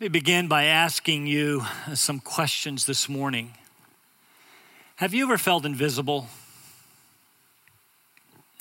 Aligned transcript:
Let 0.00 0.12
me 0.12 0.18
begin 0.18 0.48
by 0.48 0.64
asking 0.64 1.26
you 1.26 1.66
some 1.92 2.20
questions 2.20 2.86
this 2.86 3.06
morning. 3.06 3.52
Have 4.96 5.12
you 5.12 5.24
ever 5.24 5.36
felt 5.36 5.66
invisible? 5.66 6.28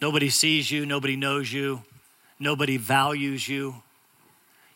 Nobody 0.02 0.30
sees 0.30 0.70
you, 0.70 0.86
nobody 0.86 1.16
knows 1.16 1.54
you, 1.54 1.84
nobody 2.42 2.76
values 2.76 3.48
you. 3.48 3.76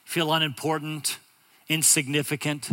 Feel 0.06 0.32
unimportant, 0.32 1.18
insignificant. 1.68 2.72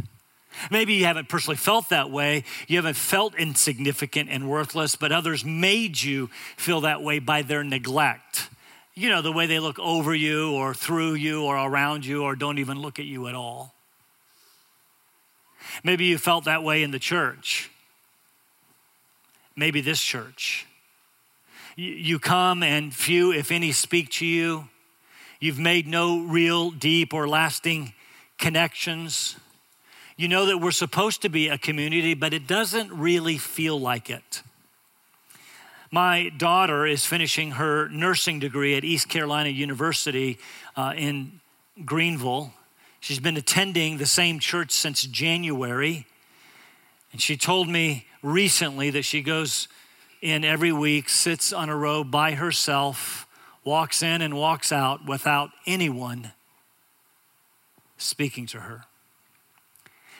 Maybe 0.70 0.94
you 0.94 1.06
haven't 1.06 1.28
personally 1.28 1.56
felt 1.56 1.88
that 1.88 2.12
way. 2.12 2.44
You 2.68 2.76
haven't 2.76 2.94
felt 2.94 3.34
insignificant 3.34 4.30
and 4.30 4.48
worthless, 4.48 4.94
but 4.94 5.10
others 5.10 5.44
made 5.44 6.00
you 6.00 6.30
feel 6.56 6.82
that 6.82 7.02
way 7.02 7.18
by 7.18 7.42
their 7.42 7.64
neglect. 7.64 8.50
You 8.94 9.08
know, 9.08 9.20
the 9.20 9.32
way 9.32 9.46
they 9.46 9.58
look 9.58 9.80
over 9.80 10.14
you 10.14 10.52
or 10.52 10.74
through 10.74 11.14
you 11.14 11.42
or 11.42 11.56
around 11.56 12.06
you 12.06 12.22
or 12.22 12.36
don't 12.36 12.58
even 12.58 12.78
look 12.78 13.00
at 13.00 13.04
you 13.04 13.26
at 13.26 13.34
all. 13.34 13.74
Maybe 15.82 16.04
you 16.04 16.18
felt 16.18 16.44
that 16.44 16.62
way 16.62 16.82
in 16.82 16.90
the 16.90 16.98
church. 16.98 17.70
Maybe 19.56 19.80
this 19.80 20.00
church. 20.00 20.66
You 21.76 22.18
come 22.18 22.62
and 22.62 22.94
few, 22.94 23.32
if 23.32 23.50
any, 23.50 23.72
speak 23.72 24.10
to 24.12 24.26
you. 24.26 24.68
You've 25.38 25.58
made 25.58 25.86
no 25.86 26.20
real, 26.24 26.70
deep, 26.70 27.14
or 27.14 27.26
lasting 27.26 27.94
connections. 28.38 29.36
You 30.16 30.28
know 30.28 30.46
that 30.46 30.58
we're 30.58 30.70
supposed 30.70 31.22
to 31.22 31.30
be 31.30 31.48
a 31.48 31.56
community, 31.56 32.12
but 32.12 32.34
it 32.34 32.46
doesn't 32.46 32.92
really 32.92 33.38
feel 33.38 33.80
like 33.80 34.10
it. 34.10 34.42
My 35.90 36.28
daughter 36.36 36.86
is 36.86 37.06
finishing 37.06 37.52
her 37.52 37.88
nursing 37.88 38.38
degree 38.38 38.76
at 38.76 38.84
East 38.84 39.08
Carolina 39.08 39.48
University 39.48 40.38
uh, 40.76 40.92
in 40.96 41.40
Greenville. 41.84 42.52
She's 43.00 43.18
been 43.18 43.36
attending 43.36 43.96
the 43.96 44.06
same 44.06 44.38
church 44.38 44.70
since 44.70 45.02
January. 45.02 46.06
And 47.12 47.20
she 47.20 47.36
told 47.36 47.68
me 47.68 48.06
recently 48.22 48.90
that 48.90 49.02
she 49.02 49.22
goes 49.22 49.68
in 50.20 50.44
every 50.44 50.70
week, 50.70 51.08
sits 51.08 51.52
on 51.52 51.68
a 51.70 51.76
row 51.76 52.04
by 52.04 52.32
herself, 52.32 53.26
walks 53.64 54.02
in 54.02 54.20
and 54.20 54.34
walks 54.34 54.70
out 54.70 55.06
without 55.06 55.50
anyone 55.66 56.32
speaking 57.96 58.46
to 58.46 58.60
her. 58.60 58.84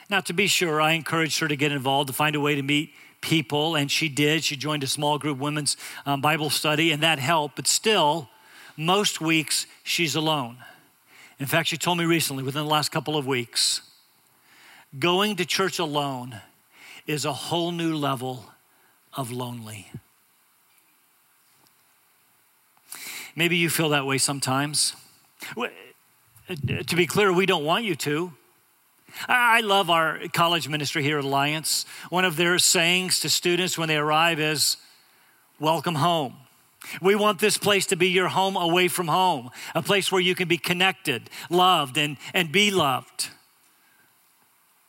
Now, 0.09 0.19
to 0.21 0.33
be 0.33 0.47
sure, 0.47 0.81
I 0.81 0.91
encouraged 0.91 1.39
her 1.39 1.47
to 1.47 1.55
get 1.55 1.71
involved, 1.71 2.07
to 2.07 2.13
find 2.13 2.35
a 2.35 2.39
way 2.39 2.55
to 2.55 2.63
meet 2.63 2.91
people, 3.21 3.75
and 3.75 3.89
she 3.89 4.09
did. 4.09 4.43
She 4.43 4.55
joined 4.55 4.83
a 4.83 4.87
small 4.87 5.17
group 5.17 5.37
women's 5.37 5.77
um, 6.05 6.19
Bible 6.19 6.49
study, 6.49 6.91
and 6.91 7.01
that 7.01 7.19
helped. 7.19 7.55
But 7.55 7.67
still, 7.67 8.29
most 8.75 9.21
weeks 9.21 9.67
she's 9.83 10.15
alone. 10.15 10.57
In 11.41 11.47
fact, 11.47 11.69
she 11.69 11.77
told 11.77 11.97
me 11.97 12.05
recently, 12.05 12.43
within 12.43 12.61
the 12.65 12.69
last 12.69 12.89
couple 12.89 13.17
of 13.17 13.25
weeks, 13.25 13.81
going 14.99 15.37
to 15.37 15.43
church 15.43 15.79
alone 15.79 16.39
is 17.07 17.25
a 17.25 17.33
whole 17.33 17.71
new 17.71 17.95
level 17.95 18.45
of 19.17 19.31
lonely. 19.31 19.87
Maybe 23.35 23.57
you 23.57 23.71
feel 23.71 23.89
that 23.89 24.05
way 24.05 24.19
sometimes. 24.19 24.95
Uh, 25.57 25.69
to 26.85 26.95
be 26.95 27.07
clear, 27.07 27.33
we 27.33 27.47
don't 27.47 27.65
want 27.65 27.85
you 27.85 27.95
to. 27.95 28.33
I 29.27 29.61
love 29.61 29.89
our 29.89 30.19
college 30.33 30.69
ministry 30.69 31.01
here 31.01 31.17
at 31.17 31.25
Alliance. 31.25 31.87
One 32.11 32.23
of 32.23 32.35
their 32.35 32.59
sayings 32.59 33.19
to 33.21 33.29
students 33.29 33.79
when 33.79 33.87
they 33.87 33.97
arrive 33.97 34.39
is, 34.39 34.77
Welcome 35.59 35.95
home. 35.95 36.40
We 37.01 37.15
want 37.15 37.39
this 37.39 37.57
place 37.57 37.85
to 37.87 37.95
be 37.95 38.09
your 38.09 38.27
home 38.27 38.55
away 38.55 38.87
from 38.87 39.07
home, 39.07 39.51
a 39.75 39.81
place 39.81 40.11
where 40.11 40.21
you 40.21 40.35
can 40.35 40.47
be 40.47 40.57
connected, 40.57 41.29
loved, 41.49 41.97
and, 41.97 42.17
and 42.33 42.51
be 42.51 42.71
loved. 42.71 43.29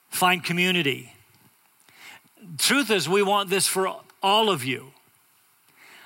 Find 0.09 0.43
community. 0.43 1.15
Truth 2.59 2.91
is, 2.91 3.09
we 3.09 3.23
want 3.23 3.51
this 3.51 3.67
for 3.67 3.95
all 4.23 4.51
of 4.51 4.65
you. 4.65 4.93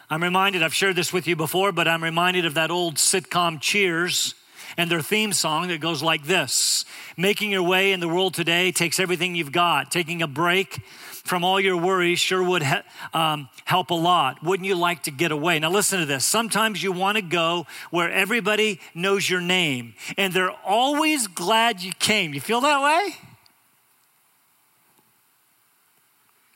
I'm 0.09 0.23
reminded, 0.23 0.63
I've 0.63 0.75
shared 0.75 0.97
this 0.97 1.13
with 1.13 1.27
you 1.27 1.35
before, 1.35 1.73
but 1.73 1.89
I'm 1.89 2.03
reminded 2.03 2.47
of 2.47 2.55
that 2.55 2.71
old 2.71 2.97
sitcom 2.97 3.61
Cheers 3.61 4.35
and 4.77 4.91
their 4.91 5.01
theme 5.01 5.33
song 5.33 5.69
that 5.69 5.81
goes 5.81 6.03
like 6.03 6.25
this 6.25 6.85
Making 7.17 7.51
your 7.51 7.63
way 7.63 7.93
in 7.93 8.01
the 8.01 8.09
world 8.09 8.35
today 8.35 8.71
takes 8.73 9.01
everything 9.01 9.35
you've 9.35 9.53
got. 9.53 9.91
Taking 9.91 10.23
a 10.23 10.27
break 10.27 10.81
from 11.27 11.45
all 11.45 11.61
your 11.61 11.77
worries 11.77 12.19
sure 12.19 12.43
would 12.43 12.63
he- 12.63 12.75
um, 13.13 13.49
help 13.65 13.91
a 13.91 13.95
lot. 13.95 14.43
Wouldn't 14.43 14.67
you 14.67 14.77
like 14.77 15.03
to 15.05 15.11
get 15.11 15.33
away? 15.33 15.59
Now, 15.59 15.71
listen 15.71 16.01
to 16.01 16.07
this. 16.07 16.25
Sometimes 16.25 16.83
you 16.83 16.93
want 16.93 17.17
to 17.17 17.23
go 17.23 17.67
where 17.91 18.11
everybody 18.11 18.81
knows 18.95 19.29
your 19.29 19.41
name 19.41 19.95
and 20.17 20.33
they're 20.33 20.55
always 20.65 21.27
glad 21.27 21.83
you 21.83 21.93
came. 21.99 22.33
You 22.33 22.41
feel 22.41 22.61
that 22.61 22.83
way? 22.83 23.17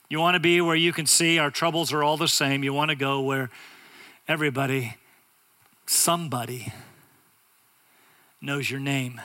You 0.09 0.19
want 0.19 0.35
to 0.35 0.39
be 0.39 0.59
where 0.59 0.75
you 0.75 0.91
can 0.91 1.05
see 1.05 1.39
our 1.39 1.51
troubles 1.51 1.93
are 1.93 2.03
all 2.03 2.17
the 2.17 2.27
same. 2.27 2.63
You 2.63 2.73
want 2.73 2.89
to 2.89 2.95
go 2.95 3.21
where 3.21 3.49
everybody, 4.27 4.97
somebody, 5.85 6.73
knows 8.41 8.69
your 8.69 8.79
name. 8.79 9.21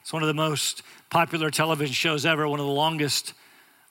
It's 0.00 0.12
one 0.14 0.22
of 0.22 0.28
the 0.28 0.34
most 0.34 0.82
popular 1.10 1.50
television 1.50 1.94
shows 1.94 2.26
ever, 2.26 2.48
one 2.48 2.60
of 2.60 2.66
the 2.66 2.72
longest 2.72 3.34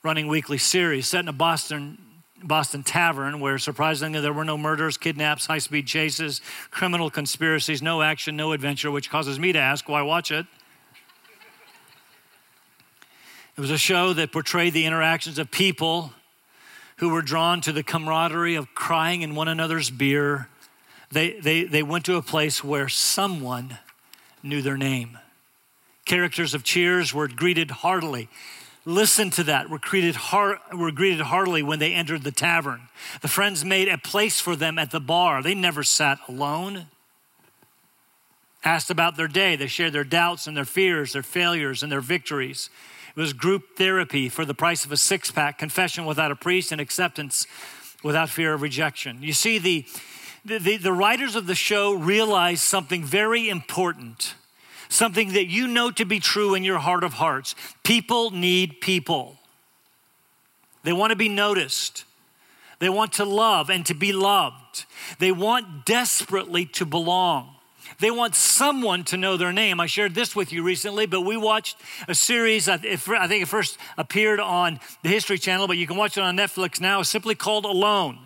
running 0.04 0.28
weekly 0.28 0.58
series, 0.58 1.08
set 1.08 1.22
in 1.22 1.28
a 1.28 1.34
Boston 1.34 1.98
Boston 2.44 2.84
tavern 2.84 3.40
where 3.40 3.58
surprisingly 3.58 4.20
there 4.20 4.32
were 4.32 4.46
no 4.46 4.60
murders, 4.60 4.96
kidnaps, 4.96 5.48
high 5.48 5.58
speed 5.58 5.88
chases, 5.88 6.40
criminal 6.70 7.10
conspiracies, 7.10 7.82
no 7.82 8.04
action, 8.04 8.36
no 8.36 8.52
adventure, 8.52 8.92
which 8.92 9.10
causes 9.10 9.40
me 9.40 9.52
to 9.52 9.60
ask 9.60 9.90
why 9.90 10.04
watch 10.04 10.32
it? 10.32 10.46
It 13.58 13.62
was 13.62 13.72
a 13.72 13.78
show 13.78 14.14
that 14.14 14.32
portrayed 14.32 14.74
the 14.74 14.86
interactions 14.86 15.40
of 15.40 15.50
people 15.50 16.14
who 16.98 17.10
were 17.10 17.24
drawn 17.24 17.60
to 17.62 17.72
the 17.72 17.82
camaraderie 17.82 18.54
of 18.54 18.76
crying 18.76 19.24
in 19.24 19.34
one 19.34 19.48
another's 19.48 19.90
beer 19.90 20.48
they, 21.12 21.40
they, 21.40 21.64
they 21.64 21.84
went 21.84 22.06
to 22.06 22.16
a 22.16 22.22
place 22.22 22.64
where 22.64 22.90
someone 22.90 23.78
knew 24.44 24.62
their 24.62 24.78
name. 24.78 25.18
Characters 26.08 26.54
of 26.54 26.64
Cheers 26.64 27.14
were 27.14 27.28
greeted 27.28 27.70
heartily. 27.70 28.30
Listen 28.86 29.30
to 29.32 29.44
that. 29.44 29.70
Were 29.70 29.78
greeted, 29.78 30.16
heart, 30.16 30.60
were 30.74 30.92
greeted 30.92 31.20
heartily 31.20 31.62
when 31.62 31.80
they 31.80 31.94
entered 31.94 32.24
the 32.24 32.32
tavern. 32.32 32.88
The 33.22 33.28
friends 33.28 33.66
made 33.66 33.90
a 33.90 33.98
place 33.98 34.40
for 34.40 34.56
them 34.56 34.80
at 34.80 34.92
the 34.92 35.02
bar. 35.02 35.44
They 35.44 35.54
never 35.54 35.84
sat 35.84 36.20
alone. 36.30 36.86
Asked 38.64 38.90
about 38.90 39.18
their 39.18 39.28
day. 39.28 39.58
They 39.58 39.68
shared 39.68 39.92
their 39.92 40.06
doubts 40.06 40.48
and 40.48 40.56
their 40.56 40.64
fears, 40.64 41.12
their 41.12 41.24
failures 41.24 41.84
and 41.84 41.92
their 41.92 42.00
victories. 42.00 42.70
It 43.14 43.20
was 43.20 43.34
group 43.34 43.76
therapy 43.76 44.30
for 44.30 44.46
the 44.46 44.54
price 44.54 44.86
of 44.86 44.94
a 44.94 44.98
six 44.98 45.30
pack, 45.30 45.58
confession 45.58 46.06
without 46.06 46.32
a 46.32 46.36
priest, 46.38 46.72
and 46.72 46.80
acceptance 46.80 47.48
without 48.02 48.30
fear 48.30 48.54
of 48.54 48.62
rejection. 48.62 49.22
You 49.22 49.34
see, 49.34 49.58
the, 49.58 49.86
the, 50.46 50.60
the, 50.60 50.78
the 50.78 50.94
writers 50.94 51.36
of 51.36 51.48
the 51.48 51.56
show 51.56 51.94
realized 51.94 52.62
something 52.62 53.04
very 53.04 53.50
important, 53.50 54.36
something 54.90 55.34
that 55.34 55.48
you 55.48 55.68
know 55.68 55.92
to 55.92 56.06
be 56.06 56.20
true 56.20 56.56
in 56.56 56.64
your 56.64 56.80
heart 56.80 57.04
of 57.04 57.14
hearts. 57.14 57.56
People 57.84 58.32
need 58.32 58.82
people, 58.82 59.38
they 60.84 60.94
want 60.94 61.12
to 61.12 61.18
be 61.18 61.30
noticed. 61.30 62.06
They 62.80 62.90
want 62.90 63.14
to 63.14 63.26
love 63.26 63.72
and 63.72 63.84
to 63.88 63.96
be 63.96 64.14
loved. 64.14 64.86
They 65.18 65.32
want 65.32 65.86
desperately 65.86 66.66
to 66.74 66.86
belong. 66.86 67.56
They 68.00 68.12
want 68.12 68.36
someone 68.36 69.04
to 69.06 69.18
know 69.18 69.36
their 69.36 69.52
name. 69.52 69.80
I 69.80 69.88
shared 69.88 70.14
this 70.14 70.36
with 70.36 70.54
you 70.54 70.62
recently, 70.62 71.08
but 71.08 71.22
we 71.22 71.38
watched 71.38 71.78
a 72.08 72.14
series, 72.14 72.70
I 72.70 72.78
think 72.78 73.42
it 73.42 73.48
first 73.48 73.80
appeared 73.98 74.40
on 74.40 74.80
the 75.02 75.10
History 75.10 75.40
Channel, 75.40 75.68
but 75.68 75.78
you 75.78 75.88
can 75.88 75.98
watch 75.98 76.18
it 76.18 76.22
on 76.22 76.38
Netflix 76.38 76.80
now, 76.80 77.02
simply 77.02 77.34
called 77.34 77.66
Alone. 77.66 78.20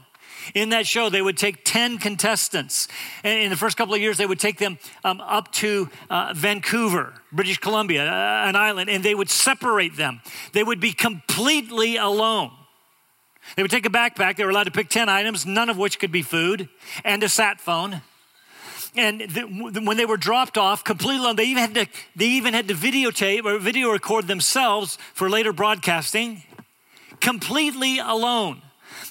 In 0.53 0.69
that 0.69 0.87
show, 0.87 1.09
they 1.09 1.21
would 1.21 1.37
take 1.37 1.63
10 1.63 1.97
contestants. 1.97 2.87
And 3.23 3.39
in 3.39 3.49
the 3.49 3.57
first 3.57 3.77
couple 3.77 3.93
of 3.93 4.01
years, 4.01 4.17
they 4.17 4.25
would 4.25 4.39
take 4.39 4.57
them 4.57 4.77
um, 5.03 5.21
up 5.21 5.51
to 5.53 5.89
uh, 6.09 6.33
Vancouver, 6.35 7.13
British 7.31 7.57
Columbia, 7.57 8.05
uh, 8.05 8.47
an 8.47 8.55
island, 8.55 8.89
and 8.89 9.03
they 9.03 9.15
would 9.15 9.29
separate 9.29 9.97
them. 9.97 10.21
They 10.53 10.63
would 10.63 10.79
be 10.79 10.93
completely 10.93 11.97
alone. 11.97 12.51
They 13.55 13.63
would 13.63 13.71
take 13.71 13.85
a 13.85 13.89
backpack. 13.89 14.37
They 14.37 14.43
were 14.43 14.51
allowed 14.51 14.65
to 14.65 14.71
pick 14.71 14.89
10 14.89 15.09
items, 15.09 15.45
none 15.45 15.69
of 15.69 15.77
which 15.77 15.99
could 15.99 16.11
be 16.11 16.21
food, 16.21 16.69
and 17.03 17.23
a 17.23 17.29
sat 17.29 17.59
phone. 17.59 18.01
And 18.95 19.21
when 19.85 19.97
they 19.97 20.05
were 20.05 20.17
dropped 20.17 20.57
off 20.57 20.83
completely 20.83 21.23
alone, 21.23 21.37
they 21.37 21.45
even 21.45 21.61
had 21.61 21.75
to, 21.75 21.87
they 22.15 22.25
even 22.25 22.53
had 22.53 22.67
to 22.67 22.73
videotape 22.73 23.45
or 23.45 23.57
video 23.57 23.89
record 23.91 24.27
themselves 24.27 24.97
for 25.13 25.29
later 25.29 25.53
broadcasting, 25.53 26.43
completely 27.21 27.99
alone. 27.99 28.61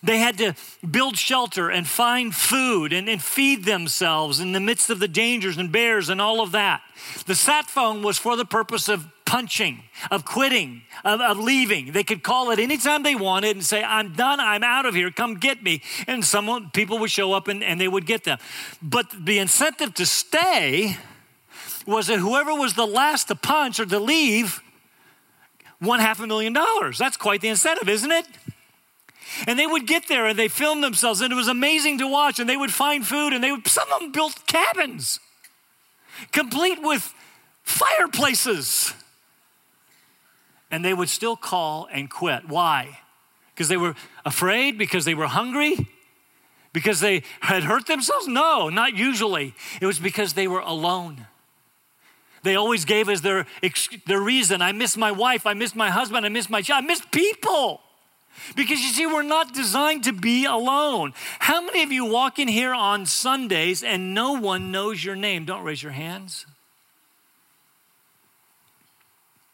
They 0.03 0.19
had 0.19 0.39
to 0.39 0.55
build 0.89 1.17
shelter 1.17 1.71
and 1.71 1.87
find 1.87 2.35
food 2.35 2.93
and, 2.93 3.09
and 3.09 3.23
feed 3.23 3.65
themselves 3.65 4.41
in 4.41 4.53
the 4.53 4.61
midst 4.61 4.91
of 4.91 4.99
the 4.99 5.09
dangers 5.09 5.57
and 5.59 5.71
bears 5.71 6.09
and 6.09 6.21
all 6.21 6.41
of 6.41 6.53
that. 6.53 6.83
The 7.27 7.35
sat 7.35 7.67
phone 7.67 8.03
was 8.03 8.19
for 8.19 8.37
the 8.37 8.45
purpose 8.45 8.89
of 8.89 9.07
punching, 9.31 9.83
of 10.11 10.25
quitting, 10.25 10.83
of, 11.05 11.21
of, 11.21 11.39
leaving. 11.39 11.93
They 11.93 12.03
could 12.03 12.25
call 12.25 12.51
it 12.51 12.59
anytime 12.59 13.05
they 13.05 13.15
wanted 13.15 13.57
and 13.57 13.65
say, 13.65 13.81
I'm 13.83 14.13
done, 14.15 14.41
I'm 14.41 14.65
out 14.65 14.87
of 14.87 14.95
here, 14.95 15.13
come 15.13 15.35
get 15.35 15.63
me. 15.63 15.83
And 16.09 16.25
someone, 16.25 16.71
people 16.71 16.99
would 16.99 17.13
show 17.13 17.33
up 17.33 17.47
and, 17.47 17.63
and 17.63 17.81
they 17.81 17.87
would 17.87 18.07
get 18.07 18.25
them. 18.25 18.39
But 18.83 19.07
the 19.17 19.39
incentive 19.39 19.95
to 19.95 20.07
stay 20.07 20.97
was 21.87 22.09
that 22.09 22.19
whoever 22.19 22.53
was 22.55 22.75
the 22.75 22.87
last 22.87 23.29
to 23.29 23.37
punch 23.37 23.79
or 23.79 23.87
to 23.87 24.01
leave 24.01 24.61
won 25.81 26.01
half 26.01 26.21
a 26.21 26.27
million 26.27 26.53
dollars. 26.53 26.99
That's 26.99 27.17
quite 27.17 27.41
the 27.41 27.49
incentive, 27.49 27.89
isn't 27.89 28.11
it? 28.11 28.27
And 29.47 29.59
they 29.59 29.67
would 29.67 29.87
get 29.87 30.09
there 30.09 30.27
and 30.27 30.39
they 30.39 30.49
filmed 30.49 30.83
themselves, 30.83 31.21
and 31.21 31.33
it 31.33 31.37
was 31.37 31.49
amazing 31.49 31.99
to 31.99 32.07
watch. 32.07 32.39
And 32.39 32.49
they 32.49 32.57
would 32.57 32.73
find 32.73 33.07
food, 33.07 33.33
and 33.33 33.43
they 33.43 33.53
would, 33.53 33.67
some 33.67 33.91
of 33.93 34.01
them 34.01 34.13
built 34.13 34.47
cabins, 34.47 35.21
complete 36.33 36.83
with 36.83 37.15
fireplaces. 37.63 38.93
And 40.71 40.85
they 40.85 40.95
would 40.95 41.09
still 41.09 41.37
call 41.37 41.89
and 41.91 42.11
quit. 42.11 42.49
Why? 42.49 43.01
Because 43.55 43.69
they 43.69 43.77
were 43.77 43.95
afraid, 44.25 44.79
because 44.79 45.05
they 45.05 45.15
were 45.15 45.27
hungry, 45.27 45.89
because 46.73 47.01
they 47.01 47.23
had 47.41 47.65
hurt 47.65 47.87
themselves? 47.87 48.29
No, 48.29 48.69
not 48.69 48.95
usually. 48.95 49.55
It 49.81 49.87
was 49.87 49.99
because 49.99 50.35
they 50.35 50.47
were 50.47 50.61
alone. 50.61 51.27
They 52.43 52.57
always 52.57 52.85
gave 52.85 53.09
us 53.09 53.21
their, 53.21 53.47
their 54.07 54.21
reason. 54.21 54.63
I 54.63 54.73
miss 54.73 54.97
my 54.97 55.13
wife, 55.13 55.47
I 55.47 55.55
miss 55.55 55.75
my 55.75 55.91
husband, 55.91 56.25
I 56.25 56.31
miss 56.31 56.49
my 56.49 56.63
child, 56.63 56.85
I 56.85 56.87
miss 56.87 57.03
people. 57.11 57.83
Because 58.57 58.81
you 58.81 58.89
see, 58.89 59.07
we're 59.07 59.23
not 59.23 59.55
designed 59.55 60.05
to 60.05 60.13
be 60.13 60.45
alone. 60.45 61.13
How 61.39 61.61
many 61.65 61.83
of 61.83 61.93
you 61.93 62.05
walk 62.05 62.39
in 62.39 62.49
here 62.49 62.75
on 62.75 63.07
Sundays 63.07 63.83
and 63.83 64.15
no 64.15 64.33
one 64.33 64.73
knows 64.73 65.05
your 65.05 65.17
name? 65.17 65.45
Don't 65.45 65.63
raise 65.63 65.83
your 65.83 65.93
hands. 65.93 66.47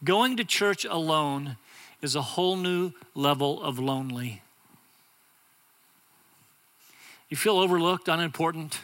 Going 0.05 0.37
to 0.37 0.45
church 0.45 0.85
alone 0.85 1.57
is 2.01 2.15
a 2.15 2.23
whole 2.23 2.57
new 2.57 2.93
level 3.15 3.63
of 3.63 3.79
lonely. 3.79 4.43
You 7.29 7.37
feel 7.37 7.59
overlooked, 7.59 8.07
unimportant, 8.07 8.81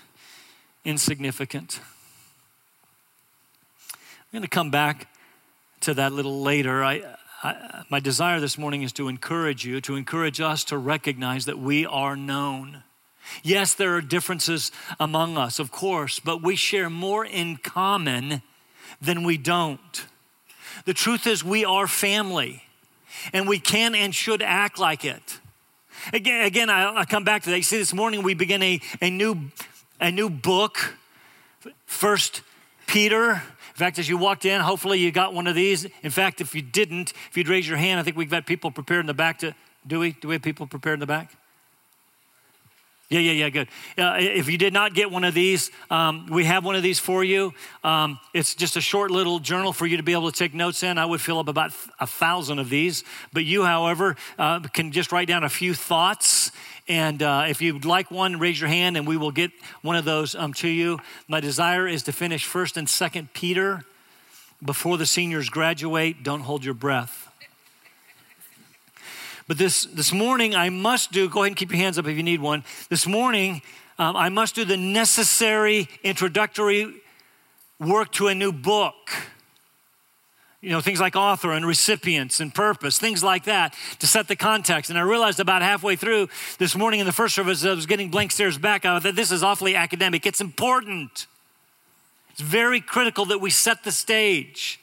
insignificant. 0.85 1.81
I'm 3.94 4.39
going 4.39 4.43
to 4.43 4.49
come 4.49 4.71
back 4.71 5.06
to 5.83 5.94
that 5.94 6.11
a 6.11 6.15
little 6.15 6.43
later. 6.43 6.83
I, 6.83 7.03
I, 7.43 7.83
my 7.89 7.99
desire 7.99 8.39
this 8.39 8.56
morning 8.56 8.83
is 8.83 8.93
to 8.93 9.09
encourage 9.09 9.65
you, 9.65 9.81
to 9.83 9.97
encourage 9.97 10.41
us 10.41 10.62
to 10.65 10.79
recognize 10.79 11.44
that 11.47 11.59
we 11.59 11.85
are 11.85 12.15
known. 12.15 12.85
Yes, 13.43 13.75
there 13.75 13.97
are 13.97 14.00
differences 14.00 14.71
among 15.00 15.37
us, 15.37 15.59
of 15.59 15.73
course, 15.73 16.21
but 16.21 16.43
we 16.43 16.55
share 16.55 16.89
more 16.89 17.25
in 17.25 17.56
common 17.56 18.43
than 19.00 19.25
we 19.25 19.39
don't. 19.39 20.06
The 20.85 20.94
truth 20.94 21.27
is, 21.27 21.43
we 21.43 21.65
are 21.65 21.87
family, 21.87 22.62
and 23.33 23.49
we 23.49 23.59
can 23.59 23.94
and 23.94 24.15
should 24.15 24.43
act 24.43 24.79
like 24.79 25.05
it. 25.05 25.41
Again, 26.12 26.44
again 26.44 26.71
I, 26.71 27.00
I 27.00 27.05
come 27.05 27.25
back 27.25 27.43
to 27.44 27.50
that. 27.50 27.56
You 27.56 27.62
see, 27.62 27.79
this 27.79 27.93
morning 27.93 28.23
we 28.23 28.35
begin 28.35 28.62
a, 28.62 28.81
a, 29.00 29.11
new, 29.11 29.50
a 30.00 30.11
new 30.11 30.31
book, 30.31 30.97
First 31.87 32.43
Peter. 32.87 33.43
In 33.73 33.79
fact, 33.79 33.99
as 33.99 34.09
you 34.09 34.19
walked 34.19 34.45
in, 34.45 34.61
hopefully 34.61 34.99
you 34.99 35.11
got 35.11 35.33
one 35.33 35.47
of 35.47 35.55
these. 35.55 35.87
In 36.03 36.11
fact, 36.11 36.41
if 36.43 36.55
you 36.55 36.61
didn't, 36.61 37.13
if 37.31 37.37
you'd 37.37 37.49
raise 37.49 37.67
your 37.67 37.79
hand, 37.79 37.99
I 37.99 38.03
think 38.03 38.17
we've 38.17 38.31
got 38.31 38.47
people 38.47 38.71
prepared 38.71 39.01
in 39.01 39.07
the 39.07 39.15
back 39.15 39.39
to, 39.39 39.55
do 39.87 39.99
we? 39.99 40.13
Do 40.13 40.29
we 40.29 40.35
have 40.35 40.43
people 40.43 40.67
prepared 40.67 40.95
in 40.95 41.01
the 41.01 41.07
back? 41.07 41.33
Yeah, 43.12 43.20
yeah, 43.20 43.32
yeah, 43.32 43.50
good. 43.50 43.69
Uh, 43.99 44.17
if 44.19 44.49
you 44.49 44.56
did 44.56 44.73
not 44.73 44.94
get 44.94 45.11
one 45.11 45.23
of 45.23 45.35
these, 45.35 45.70
um, 45.91 46.29
we 46.29 46.47
have 46.47 46.64
one 46.64 46.76
of 46.76 46.82
these 46.82 46.99
for 46.99 47.23
you. 47.23 47.53
Um, 47.85 48.19
it's 48.32 48.55
just 48.55 48.79
a 48.79 48.81
short 48.81 49.11
little 49.11 49.38
journal 49.38 49.75
for 49.75 49.85
you 49.85 49.99
to 49.99 50.03
be 50.03 50.12
able 50.12 50.32
to 50.32 50.38
take 50.38 50.55
notes 50.55 50.82
in. 50.82 50.97
I 50.97 51.05
would 51.05 51.20
fill 51.20 51.38
up 51.38 51.47
about 51.47 51.75
a 52.00 52.06
thousand 52.06 52.59
of 52.59 52.70
these, 52.70 53.05
but 53.31 53.44
you, 53.44 53.64
however, 53.64 54.17
uh, 54.38 54.61
can 54.61 54.93
just 54.93 55.12
write 55.12 55.29
down 55.29 55.44
a 55.44 55.50
few 55.50 55.75
thoughts. 55.75 56.53
And 56.88 57.23
uh, 57.23 57.44
if 57.50 57.61
you'd 57.61 57.85
like 57.85 58.11
one, 58.11 58.38
raise 58.38 58.59
your 58.59 58.70
hand 58.70 58.97
and 58.97 59.06
we 59.06 59.19
will 59.19 59.31
get 59.31 59.50
one 59.82 59.97
of 59.97 60.06
those 60.06 60.35
um, 60.35 60.55
to 60.55 60.69
you. 60.69 60.99
My 61.29 61.41
desire 61.41 61.87
is 61.87 62.05
to 62.05 62.12
finish 62.12 62.49
1st 62.49 62.79
and 62.79 62.88
2nd 62.88 63.29
Peter 63.35 63.85
before 64.65 64.97
the 64.97 65.05
seniors 65.05 65.50
graduate. 65.50 66.23
Don't 66.23 66.41
hold 66.41 66.65
your 66.65 66.73
breath. 66.73 67.29
But 69.53 69.59
this, 69.59 69.85
this 69.85 70.15
morning, 70.15 70.55
I 70.55 70.71
must 70.71 71.13
do, 71.13 71.29
go 71.29 71.41
ahead 71.41 71.49
and 71.49 71.57
keep 71.59 71.71
your 71.73 71.79
hands 71.79 71.99
up 71.99 72.07
if 72.07 72.17
you 72.17 72.23
need 72.23 72.41
one. 72.41 72.65
This 72.89 73.07
morning, 73.07 73.61
um, 73.99 74.17
I 74.17 74.31
must 74.31 74.55
do 74.55 74.65
the 74.65 74.79
necessary 74.79 75.91
introductory 76.03 76.95
work 77.79 78.13
to 78.13 78.29
a 78.29 78.35
new 78.35 78.51
book. 78.51 78.95
You 80.63 80.71
know, 80.71 80.81
things 80.81 81.01
like 81.01 81.17
author 81.17 81.53
and 81.53 81.67
recipients 81.67 82.41
and 82.41 82.55
purpose, 82.55 82.99
things 82.99 83.23
like 83.23 83.45
that 83.45 83.75
to 83.99 84.07
set 84.07 84.27
the 84.27 84.37
context. 84.37 84.89
And 84.89 84.99
I 84.99 85.03
realized 85.03 85.39
about 85.39 85.61
halfway 85.61 85.97
through 85.97 86.31
this 86.57 86.75
morning 86.75 87.01
in 87.01 87.05
the 87.05 87.13
first 87.13 87.35
service, 87.35 87.63
I 87.63 87.75
was 87.75 87.85
getting 87.85 88.09
blank 88.09 88.33
stares 88.33 88.57
back. 88.57 88.87
I 88.87 88.99
thought 89.01 89.17
this 89.17 89.31
is 89.31 89.43
awfully 89.43 89.77
academic. 89.77 90.25
It's 90.25 90.41
important. 90.41 91.27
It's 92.31 92.41
very 92.41 92.81
critical 92.81 93.27
that 93.27 93.43
we 93.43 93.51
set 93.51 93.85
the 93.85 93.93
stage. 93.93 94.81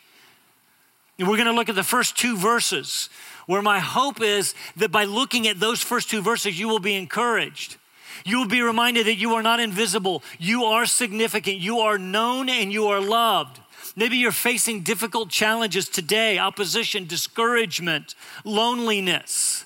And 1.17 1.27
we're 1.27 1.37
going 1.37 1.47
to 1.47 1.53
look 1.53 1.69
at 1.69 1.75
the 1.75 1.81
first 1.81 2.15
two 2.15 2.37
verses 2.37 3.09
where 3.49 3.63
my 3.63 3.79
hope 3.79 4.21
is 4.21 4.53
that 4.77 4.91
by 4.91 5.05
looking 5.05 5.47
at 5.47 5.59
those 5.59 5.81
first 5.81 6.07
two 6.07 6.21
verses, 6.21 6.59
you 6.59 6.67
will 6.67 6.77
be 6.77 6.93
encouraged. 6.93 7.77
You 8.23 8.37
will 8.37 8.47
be 8.47 8.61
reminded 8.61 9.07
that 9.07 9.15
you 9.15 9.33
are 9.33 9.41
not 9.41 9.59
invisible, 9.59 10.21
you 10.37 10.65
are 10.65 10.85
significant, 10.85 11.57
you 11.57 11.79
are 11.79 11.97
known, 11.97 12.47
and 12.47 12.71
you 12.71 12.85
are 12.89 13.01
loved. 13.01 13.59
Maybe 13.95 14.17
you're 14.17 14.31
facing 14.31 14.81
difficult 14.81 15.31
challenges 15.31 15.89
today 15.89 16.37
opposition, 16.37 17.07
discouragement, 17.07 18.13
loneliness. 18.45 19.65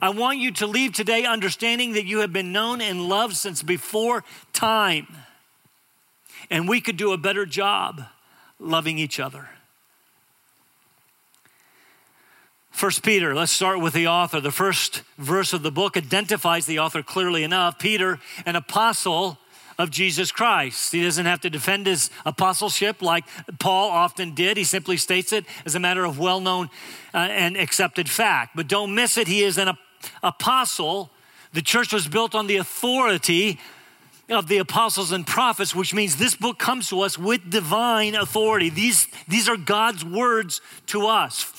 I 0.00 0.08
want 0.08 0.38
you 0.38 0.50
to 0.50 0.66
leave 0.66 0.92
today 0.92 1.24
understanding 1.24 1.92
that 1.92 2.06
you 2.06 2.18
have 2.18 2.32
been 2.32 2.50
known 2.50 2.80
and 2.80 3.08
loved 3.08 3.36
since 3.36 3.62
before 3.62 4.24
time. 4.52 5.06
And 6.50 6.68
we 6.68 6.80
could 6.80 6.96
do 6.96 7.12
a 7.12 7.16
better 7.16 7.46
job 7.46 8.02
loving 8.58 8.98
each 8.98 9.20
other. 9.20 9.50
First 12.72 13.02
Peter, 13.02 13.34
let's 13.34 13.52
start 13.52 13.80
with 13.80 13.92
the 13.92 14.08
author. 14.08 14.40
The 14.40 14.50
first 14.50 15.02
verse 15.18 15.52
of 15.52 15.62
the 15.62 15.70
book 15.70 15.96
identifies 15.96 16.66
the 16.66 16.78
author 16.78 17.02
clearly 17.02 17.44
enough. 17.44 17.78
Peter, 17.78 18.18
an 18.46 18.56
apostle 18.56 19.38
of 19.78 19.90
Jesus 19.90 20.32
Christ. 20.32 20.90
He 20.90 21.02
doesn't 21.02 21.26
have 21.26 21.40
to 21.42 21.50
defend 21.50 21.86
his 21.86 22.10
apostleship 22.24 23.02
like 23.02 23.24
Paul 23.58 23.90
often 23.90 24.34
did. 24.34 24.56
He 24.56 24.64
simply 24.64 24.96
states 24.96 25.32
it 25.32 25.44
as 25.66 25.74
a 25.74 25.80
matter 25.80 26.04
of 26.04 26.18
well 26.18 26.40
known 26.40 26.70
uh, 27.14 27.18
and 27.18 27.56
accepted 27.56 28.08
fact. 28.08 28.56
But 28.56 28.68
don't 28.68 28.94
miss 28.94 29.18
it, 29.18 29.28
he 29.28 29.42
is 29.42 29.58
an 29.58 29.76
apostle. 30.22 31.10
The 31.52 31.62
church 31.62 31.92
was 31.92 32.08
built 32.08 32.34
on 32.34 32.46
the 32.46 32.56
authority 32.56 33.60
of 34.30 34.48
the 34.48 34.58
apostles 34.58 35.12
and 35.12 35.26
prophets, 35.26 35.74
which 35.74 35.92
means 35.92 36.16
this 36.16 36.34
book 36.34 36.58
comes 36.58 36.88
to 36.88 37.02
us 37.02 37.18
with 37.18 37.50
divine 37.50 38.14
authority. 38.14 38.70
These, 38.70 39.08
these 39.28 39.48
are 39.48 39.56
God's 39.56 40.04
words 40.04 40.60
to 40.86 41.06
us. 41.06 41.52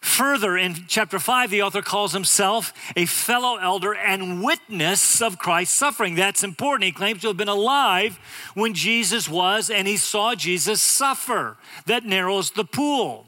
Further, 0.00 0.56
in 0.56 0.86
chapter 0.88 1.18
5, 1.18 1.50
the 1.50 1.62
author 1.62 1.82
calls 1.82 2.12
himself 2.12 2.72
a 2.96 3.04
fellow 3.04 3.56
elder 3.56 3.94
and 3.94 4.42
witness 4.42 5.20
of 5.20 5.38
Christ's 5.38 5.76
suffering. 5.76 6.14
That's 6.14 6.42
important. 6.42 6.84
He 6.84 6.92
claims 6.92 7.20
to 7.20 7.28
have 7.28 7.36
been 7.36 7.48
alive 7.48 8.18
when 8.54 8.72
Jesus 8.72 9.28
was, 9.28 9.68
and 9.68 9.86
he 9.86 9.98
saw 9.98 10.34
Jesus 10.34 10.82
suffer. 10.82 11.58
That 11.84 12.06
narrows 12.06 12.50
the 12.52 12.64
pool. 12.64 13.26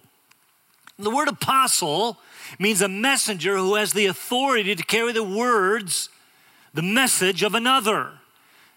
The 0.98 1.10
word 1.10 1.28
apostle 1.28 2.18
means 2.58 2.80
a 2.80 2.88
messenger 2.88 3.56
who 3.58 3.74
has 3.74 3.92
the 3.92 4.06
authority 4.06 4.74
to 4.74 4.82
carry 4.82 5.12
the 5.12 5.22
words, 5.22 6.08
the 6.72 6.82
message 6.82 7.42
of 7.42 7.54
another. 7.54 8.12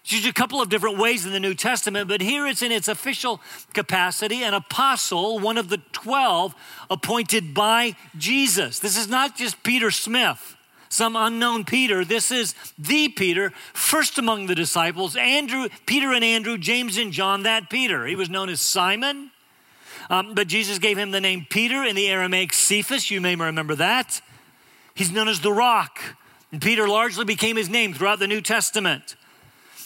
Used 0.08 0.24
a 0.24 0.32
couple 0.32 0.62
of 0.62 0.68
different 0.68 0.98
ways 0.98 1.26
in 1.26 1.32
the 1.32 1.40
New 1.40 1.54
Testament, 1.54 2.08
but 2.08 2.20
here 2.20 2.46
it's 2.46 2.62
in 2.62 2.70
its 2.70 2.86
official 2.86 3.40
capacity 3.72 4.44
an 4.44 4.54
apostle, 4.54 5.40
one 5.40 5.58
of 5.58 5.68
the 5.68 5.78
12 5.90 6.54
appointed 6.88 7.52
by 7.52 7.96
Jesus. 8.16 8.78
This 8.78 8.96
is 8.96 9.08
not 9.08 9.36
just 9.36 9.64
Peter 9.64 9.90
Smith, 9.90 10.56
some 10.88 11.16
unknown 11.16 11.64
Peter. 11.64 12.04
This 12.04 12.30
is 12.30 12.54
the 12.78 13.08
Peter, 13.08 13.50
first 13.72 14.16
among 14.16 14.46
the 14.46 14.54
disciples 14.54 15.16
Andrew, 15.16 15.68
Peter 15.86 16.12
and 16.12 16.22
Andrew, 16.24 16.56
James 16.56 16.98
and 16.98 17.12
John, 17.12 17.42
that 17.42 17.68
Peter. 17.68 18.06
He 18.06 18.14
was 18.14 18.30
known 18.30 18.48
as 18.48 18.60
Simon, 18.60 19.32
um, 20.08 20.36
but 20.36 20.46
Jesus 20.46 20.78
gave 20.78 20.96
him 20.96 21.10
the 21.10 21.20
name 21.20 21.48
Peter 21.50 21.82
in 21.82 21.96
the 21.96 22.06
Aramaic 22.08 22.52
Cephas. 22.52 23.10
You 23.10 23.20
may 23.20 23.34
remember 23.34 23.74
that. 23.74 24.20
He's 24.94 25.10
known 25.10 25.26
as 25.26 25.40
the 25.40 25.52
rock. 25.52 25.98
And 26.52 26.62
Peter 26.62 26.86
largely 26.86 27.24
became 27.24 27.56
his 27.56 27.68
name 27.68 27.92
throughout 27.92 28.20
the 28.20 28.28
New 28.28 28.40
Testament. 28.40 29.16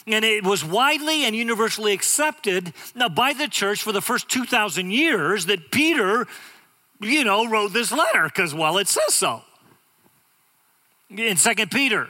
And 0.06 0.24
it 0.24 0.44
was 0.44 0.64
widely 0.64 1.24
and 1.24 1.36
universally 1.36 1.92
accepted 1.92 2.72
now 2.94 3.08
by 3.08 3.32
the 3.32 3.48
church 3.48 3.82
for 3.82 3.92
the 3.92 4.00
first 4.00 4.28
2,000 4.28 4.90
years 4.90 5.46
that 5.46 5.70
Peter, 5.70 6.26
you 7.00 7.24
know, 7.24 7.48
wrote 7.48 7.72
this 7.72 7.92
letter 7.92 8.24
because, 8.24 8.54
well, 8.54 8.78
it 8.78 8.88
says 8.88 9.14
so. 9.14 9.42
In 11.10 11.36
Second 11.36 11.70
Peter, 11.70 12.08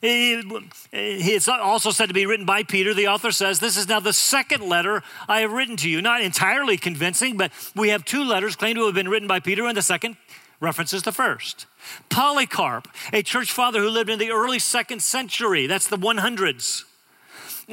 it's 0.00 1.48
also 1.48 1.90
said 1.90 2.06
to 2.06 2.14
be 2.14 2.26
written 2.26 2.46
by 2.46 2.62
Peter. 2.62 2.94
The 2.94 3.08
author 3.08 3.32
says, 3.32 3.58
This 3.58 3.76
is 3.76 3.88
now 3.88 3.98
the 3.98 4.12
second 4.12 4.62
letter 4.62 5.02
I 5.26 5.40
have 5.40 5.52
written 5.52 5.76
to 5.78 5.88
you. 5.88 6.00
Not 6.00 6.20
entirely 6.20 6.76
convincing, 6.76 7.36
but 7.36 7.50
we 7.74 7.88
have 7.88 8.04
two 8.04 8.22
letters 8.22 8.54
claimed 8.54 8.76
to 8.76 8.86
have 8.86 8.94
been 8.94 9.08
written 9.08 9.26
by 9.26 9.40
Peter, 9.40 9.66
and 9.66 9.76
the 9.76 9.82
second 9.82 10.16
references 10.60 11.02
the 11.02 11.12
first. 11.12 11.66
Polycarp, 12.08 12.88
a 13.12 13.22
church 13.22 13.52
father 13.52 13.80
who 13.80 13.88
lived 13.88 14.10
in 14.10 14.18
the 14.18 14.30
early 14.30 14.58
second 14.58 15.02
century, 15.02 15.66
that's 15.66 15.88
the 15.88 15.98
100s. 15.98 16.84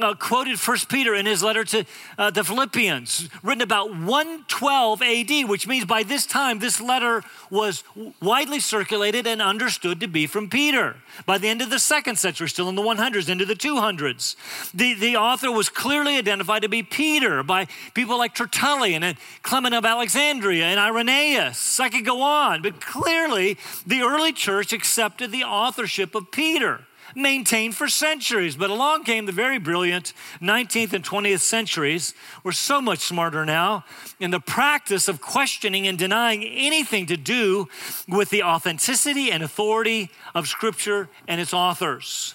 Uh, 0.00 0.14
quoted 0.14 0.60
First 0.60 0.88
Peter 0.88 1.14
in 1.14 1.26
his 1.26 1.42
letter 1.42 1.64
to 1.64 1.84
uh, 2.18 2.30
the 2.30 2.44
Philippians, 2.44 3.28
written 3.42 3.62
about 3.62 3.90
112 3.90 5.02
AD, 5.02 5.48
which 5.48 5.66
means 5.66 5.84
by 5.84 6.02
this 6.02 6.26
time 6.26 6.58
this 6.58 6.80
letter 6.80 7.22
was 7.50 7.82
widely 8.20 8.60
circulated 8.60 9.26
and 9.26 9.40
understood 9.40 10.00
to 10.00 10.08
be 10.08 10.26
from 10.26 10.50
Peter. 10.50 10.96
By 11.24 11.38
the 11.38 11.48
end 11.48 11.62
of 11.62 11.70
the 11.70 11.78
second 11.78 12.16
century, 12.16 12.48
still 12.48 12.68
in 12.68 12.74
the 12.74 12.82
100s, 12.82 13.28
into 13.28 13.44
the 13.44 13.54
200s, 13.54 14.36
the, 14.72 14.94
the 14.94 15.16
author 15.16 15.50
was 15.50 15.68
clearly 15.68 16.16
identified 16.16 16.62
to 16.62 16.68
be 16.68 16.82
Peter 16.82 17.42
by 17.42 17.66
people 17.94 18.18
like 18.18 18.34
Tertullian 18.34 19.02
and 19.02 19.16
Clement 19.42 19.74
of 19.74 19.84
Alexandria 19.84 20.66
and 20.66 20.78
Irenaeus. 20.78 21.80
I 21.80 21.88
could 21.88 22.04
go 22.04 22.22
on, 22.22 22.62
but 22.62 22.80
clearly 22.80 23.58
the 23.86 24.02
early 24.02 24.32
church 24.32 24.72
accepted 24.72 25.32
the 25.32 25.44
authorship 25.44 26.14
of 26.14 26.30
Peter 26.30 26.84
maintained 27.16 27.74
for 27.74 27.88
centuries. 27.88 28.54
But 28.54 28.70
along 28.70 29.04
came 29.04 29.26
the 29.26 29.32
very 29.32 29.58
brilliant 29.58 30.12
19th 30.40 30.92
and 30.92 31.04
20th 31.04 31.40
centuries. 31.40 32.14
We're 32.44 32.52
so 32.52 32.80
much 32.80 33.00
smarter 33.00 33.44
now 33.44 33.84
in 34.20 34.30
the 34.30 34.40
practice 34.40 35.08
of 35.08 35.20
questioning 35.20 35.86
and 35.88 35.98
denying 35.98 36.44
anything 36.44 37.06
to 37.06 37.16
do 37.16 37.68
with 38.06 38.30
the 38.30 38.42
authenticity 38.42 39.32
and 39.32 39.42
authority 39.42 40.10
of 40.34 40.46
Scripture 40.46 41.08
and 41.26 41.40
its 41.40 41.54
authors. 41.54 42.34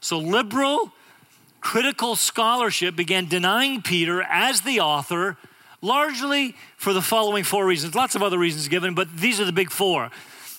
So, 0.00 0.18
liberal, 0.18 0.92
critical 1.60 2.14
scholarship 2.14 2.94
began 2.94 3.26
denying 3.26 3.82
Peter 3.82 4.22
as 4.22 4.60
the 4.60 4.80
author 4.80 5.36
largely 5.80 6.54
for 6.76 6.92
the 6.92 7.02
following 7.02 7.44
four 7.44 7.66
reasons. 7.66 7.94
Lots 7.94 8.14
of 8.14 8.22
other 8.22 8.38
reasons 8.38 8.68
given, 8.68 8.94
but 8.94 9.16
these 9.16 9.40
are 9.40 9.44
the 9.44 9.52
big 9.52 9.70
four. 9.70 10.10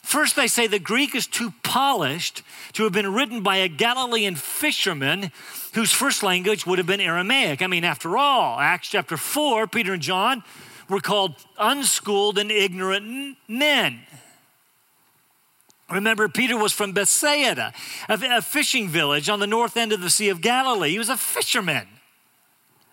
First, 0.09 0.35
they 0.35 0.47
say 0.47 0.65
the 0.65 0.79
Greek 0.79 1.13
is 1.13 1.27
too 1.27 1.53
polished 1.61 2.41
to 2.73 2.83
have 2.83 2.91
been 2.91 3.13
written 3.13 3.43
by 3.43 3.57
a 3.57 3.67
Galilean 3.67 4.33
fisherman 4.33 5.31
whose 5.75 5.91
first 5.91 6.23
language 6.23 6.65
would 6.65 6.79
have 6.79 6.87
been 6.87 6.99
Aramaic. 6.99 7.61
I 7.61 7.67
mean, 7.67 7.83
after 7.83 8.17
all, 8.17 8.59
Acts 8.59 8.89
chapter 8.89 9.17
4, 9.17 9.67
Peter 9.67 9.93
and 9.93 10.01
John 10.01 10.43
were 10.89 10.99
called 10.99 11.35
unschooled 11.59 12.39
and 12.39 12.49
ignorant 12.49 13.37
men. 13.47 13.99
Remember, 15.91 16.27
Peter 16.27 16.57
was 16.57 16.73
from 16.73 16.91
Bethsaida, 16.91 17.71
a, 18.09 18.41
fishing 18.41 18.89
village 18.89 19.29
on 19.29 19.39
the 19.39 19.45
north 19.45 19.77
end 19.77 19.93
of 19.93 20.01
the 20.01 20.09
Sea 20.09 20.29
of 20.29 20.41
Galilee. 20.41 20.89
He 20.89 20.97
was 20.97 21.09
a 21.09 21.17
fisherman, 21.17 21.85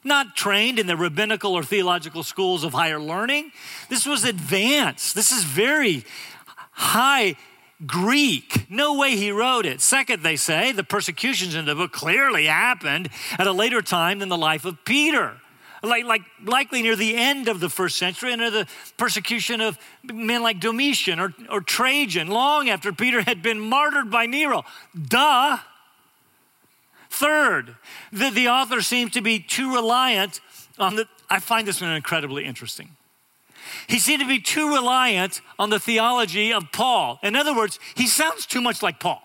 not 0.04 0.36
trained 0.36 0.78
in 0.78 0.86
the 0.86 0.98
rabbinical 0.98 1.54
or 1.54 1.62
theological 1.62 2.22
schools 2.22 2.62
of 2.62 2.74
higher 2.74 3.00
learning. 3.00 3.52
This 3.88 4.04
was 4.04 4.22
advanced. 4.22 5.14
This 5.14 5.32
is 5.32 5.44
very 5.44 6.04
high 6.76 7.36
Greek. 7.86 8.70
No 8.70 8.94
way 8.94 9.16
he 9.16 9.30
wrote 9.30 9.66
it. 9.66 9.80
Second, 9.80 10.22
they 10.22 10.36
say 10.36 10.72
the 10.72 10.84
persecutions 10.84 11.54
in 11.54 11.64
the 11.64 11.74
book 11.74 11.92
clearly 11.92 12.46
happened 12.46 13.10
at 13.38 13.46
a 13.46 13.52
later 13.52 13.82
time 13.82 14.20
than 14.20 14.28
the 14.28 14.38
life 14.38 14.64
of 14.64 14.84
Peter. 14.84 15.36
Like, 15.82 16.04
like 16.04 16.22
likely 16.44 16.82
near 16.82 16.96
the 16.96 17.14
end 17.16 17.48
of 17.48 17.60
the 17.60 17.68
first 17.68 17.98
century, 17.98 18.32
under 18.32 18.50
the 18.50 18.66
persecution 18.96 19.60
of 19.60 19.78
men 20.02 20.42
like 20.42 20.58
Domitian 20.58 21.20
or, 21.20 21.34
or 21.50 21.60
Trajan, 21.60 22.28
long 22.28 22.68
after 22.68 22.92
Peter 22.92 23.20
had 23.22 23.42
been 23.42 23.60
martyred 23.60 24.10
by 24.10 24.26
Nero. 24.26 24.64
Duh. 25.00 25.58
Third, 27.10 27.76
the, 28.12 28.30
the 28.30 28.48
author 28.48 28.80
seems 28.80 29.12
to 29.12 29.20
be 29.20 29.38
too 29.38 29.74
reliant 29.74 30.40
on 30.78 30.96
the. 30.96 31.06
I 31.30 31.40
find 31.40 31.66
this 31.66 31.80
one 31.80 31.92
incredibly 31.92 32.44
interesting. 32.44 32.96
He 33.86 33.98
seemed 33.98 34.20
to 34.20 34.28
be 34.28 34.40
too 34.40 34.74
reliant 34.74 35.40
on 35.58 35.70
the 35.70 35.80
theology 35.80 36.52
of 36.52 36.72
Paul. 36.72 37.18
In 37.22 37.36
other 37.36 37.54
words, 37.54 37.78
he 37.94 38.06
sounds 38.06 38.46
too 38.46 38.60
much 38.60 38.82
like 38.82 39.00
Paul. 39.00 39.22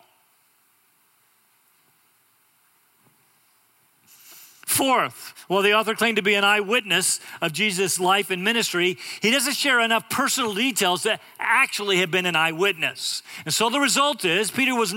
Fourth, 4.65 5.33
while 5.49 5.61
the 5.61 5.73
author 5.73 5.93
claimed 5.95 6.15
to 6.15 6.23
be 6.23 6.33
an 6.33 6.45
eyewitness 6.45 7.19
of 7.41 7.51
Jesus' 7.51 7.99
life 7.99 8.31
and 8.31 8.41
ministry, 8.41 8.97
he 9.21 9.29
doesn't 9.29 9.55
share 9.55 9.81
enough 9.81 10.09
personal 10.09 10.53
details 10.53 11.03
to 11.03 11.19
actually 11.39 11.97
have 11.97 12.09
been 12.09 12.25
an 12.25 12.37
eyewitness. 12.37 13.21
And 13.43 13.53
so 13.53 13.69
the 13.69 13.81
result 13.81 14.23
is 14.23 14.49
Peter 14.49 14.73
was 14.73 14.93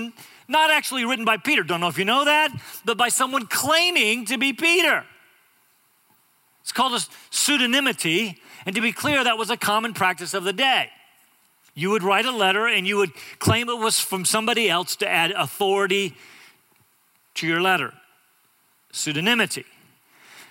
not 0.46 0.70
actually 0.70 1.04
written 1.04 1.24
by 1.24 1.38
Peter. 1.38 1.64
Don't 1.64 1.80
know 1.80 1.88
if 1.88 1.98
you 1.98 2.04
know 2.04 2.24
that, 2.24 2.50
but 2.84 2.96
by 2.96 3.08
someone 3.08 3.46
claiming 3.46 4.26
to 4.26 4.38
be 4.38 4.52
Peter. 4.52 5.04
It's 6.62 6.72
called 6.72 6.92
a 6.92 7.04
pseudonymity, 7.30 8.38
and 8.66 8.74
to 8.74 8.80
be 8.80 8.92
clear, 8.92 9.22
that 9.22 9.38
was 9.38 9.50
a 9.50 9.56
common 9.56 9.94
practice 9.94 10.34
of 10.34 10.44
the 10.44 10.52
day. 10.52 10.90
You 11.74 11.90
would 11.90 12.02
write 12.02 12.24
a 12.24 12.30
letter 12.30 12.66
and 12.66 12.86
you 12.86 12.96
would 12.96 13.10
claim 13.38 13.68
it 13.68 13.78
was 13.78 13.98
from 13.98 14.24
somebody 14.24 14.70
else 14.70 14.96
to 14.96 15.08
add 15.08 15.32
authority 15.32 16.14
to 17.34 17.46
your 17.46 17.60
letter. 17.60 17.92
Pseudonymity. 18.92 19.64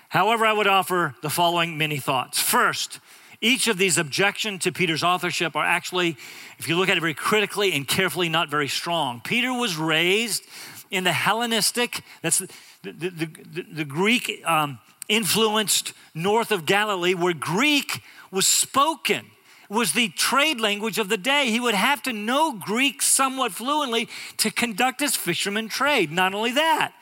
However, 0.09 0.45
I 0.45 0.53
would 0.53 0.67
offer 0.67 1.15
the 1.21 1.29
following 1.29 1.77
many 1.77 1.97
thoughts. 1.97 2.39
First, 2.39 2.99
each 3.41 3.67
of 3.67 3.77
these 3.77 3.97
objections 3.97 4.63
to 4.63 4.71
Peter's 4.71 5.03
authorship 5.03 5.55
are 5.55 5.65
actually, 5.65 6.17
if 6.59 6.67
you 6.67 6.75
look 6.75 6.89
at 6.89 6.97
it 6.97 6.99
very 6.99 7.13
critically 7.13 7.73
and 7.73 7.87
carefully, 7.87 8.29
not 8.29 8.49
very 8.49 8.67
strong. 8.67 9.21
Peter 9.23 9.53
was 9.53 9.75
raised 9.75 10.43
in 10.91 11.03
the 11.03 11.11
Hellenistic, 11.11 12.03
that's 12.21 12.39
the, 12.39 12.47
the, 12.83 13.09
the, 13.09 13.65
the 13.73 13.85
Greek 13.85 14.43
um, 14.45 14.77
influenced 15.07 15.93
north 16.13 16.51
of 16.51 16.65
Galilee, 16.65 17.13
where 17.13 17.33
Greek 17.33 18.01
was 18.31 18.47
spoken, 18.47 19.25
was 19.69 19.93
the 19.93 20.09
trade 20.09 20.59
language 20.59 20.97
of 20.97 21.09
the 21.09 21.17
day. 21.17 21.49
He 21.49 21.59
would 21.59 21.75
have 21.75 22.01
to 22.03 22.13
know 22.13 22.53
Greek 22.53 23.01
somewhat 23.01 23.51
fluently 23.51 24.07
to 24.37 24.51
conduct 24.51 24.99
his 24.99 25.15
fisherman 25.15 25.69
trade. 25.69 26.11
Not 26.11 26.33
only 26.33 26.51
that, 26.51 26.93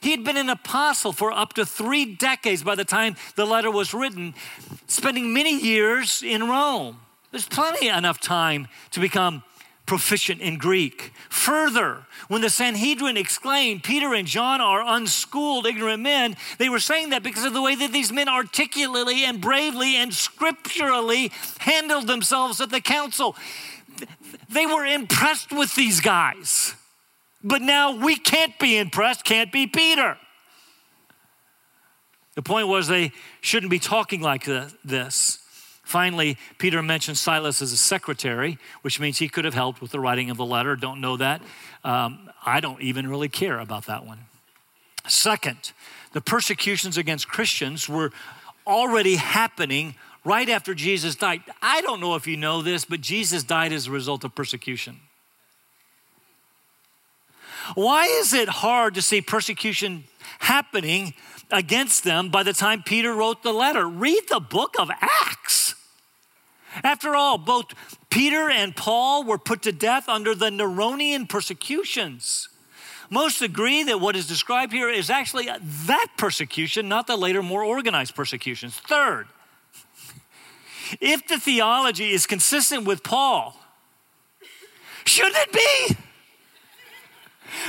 he 0.00 0.10
had 0.10 0.24
been 0.24 0.36
an 0.36 0.48
apostle 0.48 1.12
for 1.12 1.32
up 1.32 1.52
to 1.54 1.66
three 1.66 2.04
decades 2.04 2.62
by 2.62 2.74
the 2.74 2.84
time 2.84 3.16
the 3.36 3.44
letter 3.44 3.70
was 3.70 3.92
written, 3.92 4.34
spending 4.86 5.32
many 5.32 5.58
years 5.58 6.22
in 6.22 6.48
Rome. 6.48 6.98
There's 7.30 7.46
plenty 7.46 7.88
enough 7.88 8.20
time 8.20 8.68
to 8.92 9.00
become 9.00 9.42
proficient 9.86 10.40
in 10.40 10.56
Greek. 10.56 11.12
Further, 11.28 12.06
when 12.30 12.42
the 12.42 12.48
Sanhedrin 12.48 13.16
exclaimed, 13.16 13.82
Peter 13.82 14.14
and 14.14 14.24
John 14.24 14.60
are 14.60 14.84
unschooled, 14.86 15.66
ignorant 15.66 16.00
men, 16.00 16.36
they 16.58 16.68
were 16.68 16.78
saying 16.78 17.10
that 17.10 17.24
because 17.24 17.44
of 17.44 17.52
the 17.54 17.60
way 17.60 17.74
that 17.74 17.92
these 17.92 18.12
men 18.12 18.28
articulately 18.28 19.24
and 19.24 19.40
bravely 19.40 19.96
and 19.96 20.14
scripturally 20.14 21.32
handled 21.58 22.06
themselves 22.06 22.60
at 22.60 22.70
the 22.70 22.80
council. 22.80 23.34
They 24.48 24.64
were 24.64 24.86
impressed 24.86 25.50
with 25.50 25.74
these 25.74 26.00
guys. 26.00 26.76
But 27.42 27.62
now 27.62 27.96
we 27.96 28.14
can't 28.14 28.56
be 28.60 28.78
impressed, 28.78 29.24
can't 29.24 29.50
be 29.50 29.66
Peter. 29.66 30.16
The 32.36 32.42
point 32.42 32.68
was 32.68 32.86
they 32.86 33.10
shouldn't 33.40 33.70
be 33.70 33.80
talking 33.80 34.20
like 34.20 34.44
this. 34.44 35.38
Finally, 35.90 36.36
Peter 36.58 36.80
mentions 36.82 37.20
Silas 37.20 37.60
as 37.60 37.72
a 37.72 37.76
secretary, 37.76 38.58
which 38.82 39.00
means 39.00 39.18
he 39.18 39.28
could 39.28 39.44
have 39.44 39.54
helped 39.54 39.82
with 39.82 39.90
the 39.90 39.98
writing 39.98 40.30
of 40.30 40.36
the 40.36 40.44
letter. 40.44 40.76
Don't 40.76 41.00
know 41.00 41.16
that. 41.16 41.42
Um, 41.82 42.30
I 42.46 42.60
don't 42.60 42.80
even 42.80 43.08
really 43.08 43.28
care 43.28 43.58
about 43.58 43.86
that 43.86 44.06
one. 44.06 44.20
Second, 45.08 45.72
the 46.12 46.20
persecutions 46.20 46.96
against 46.96 47.26
Christians 47.26 47.88
were 47.88 48.12
already 48.68 49.16
happening 49.16 49.96
right 50.24 50.48
after 50.48 50.74
Jesus 50.74 51.16
died. 51.16 51.42
I 51.60 51.80
don't 51.80 52.00
know 52.00 52.14
if 52.14 52.24
you 52.24 52.36
know 52.36 52.62
this, 52.62 52.84
but 52.84 53.00
Jesus 53.00 53.42
died 53.42 53.72
as 53.72 53.88
a 53.88 53.90
result 53.90 54.22
of 54.22 54.32
persecution. 54.32 55.00
Why 57.74 58.04
is 58.04 58.32
it 58.32 58.48
hard 58.48 58.94
to 58.94 59.02
see 59.02 59.20
persecution 59.22 60.04
happening 60.38 61.14
against 61.50 62.04
them 62.04 62.28
by 62.28 62.44
the 62.44 62.52
time 62.52 62.84
Peter 62.84 63.12
wrote 63.12 63.42
the 63.42 63.52
letter? 63.52 63.88
Read 63.88 64.28
the 64.28 64.38
book 64.38 64.76
of 64.78 64.88
Acts. 65.00 65.69
After 66.84 67.16
all, 67.16 67.38
both 67.38 67.74
Peter 68.10 68.48
and 68.50 68.74
Paul 68.74 69.24
were 69.24 69.38
put 69.38 69.62
to 69.62 69.72
death 69.72 70.08
under 70.08 70.34
the 70.34 70.50
Neronian 70.50 71.28
persecutions. 71.28 72.48
Most 73.10 73.42
agree 73.42 73.82
that 73.84 74.00
what 74.00 74.14
is 74.14 74.28
described 74.28 74.72
here 74.72 74.88
is 74.88 75.10
actually 75.10 75.48
that 75.86 76.06
persecution, 76.16 76.88
not 76.88 77.08
the 77.08 77.16
later, 77.16 77.42
more 77.42 77.64
organized 77.64 78.14
persecutions. 78.14 78.76
Third, 78.78 79.26
if 81.00 81.26
the 81.26 81.38
theology 81.38 82.10
is 82.10 82.26
consistent 82.26 82.84
with 82.84 83.02
Paul, 83.02 83.56
shouldn't 85.04 85.36
it 85.36 85.52
be? 85.52 85.96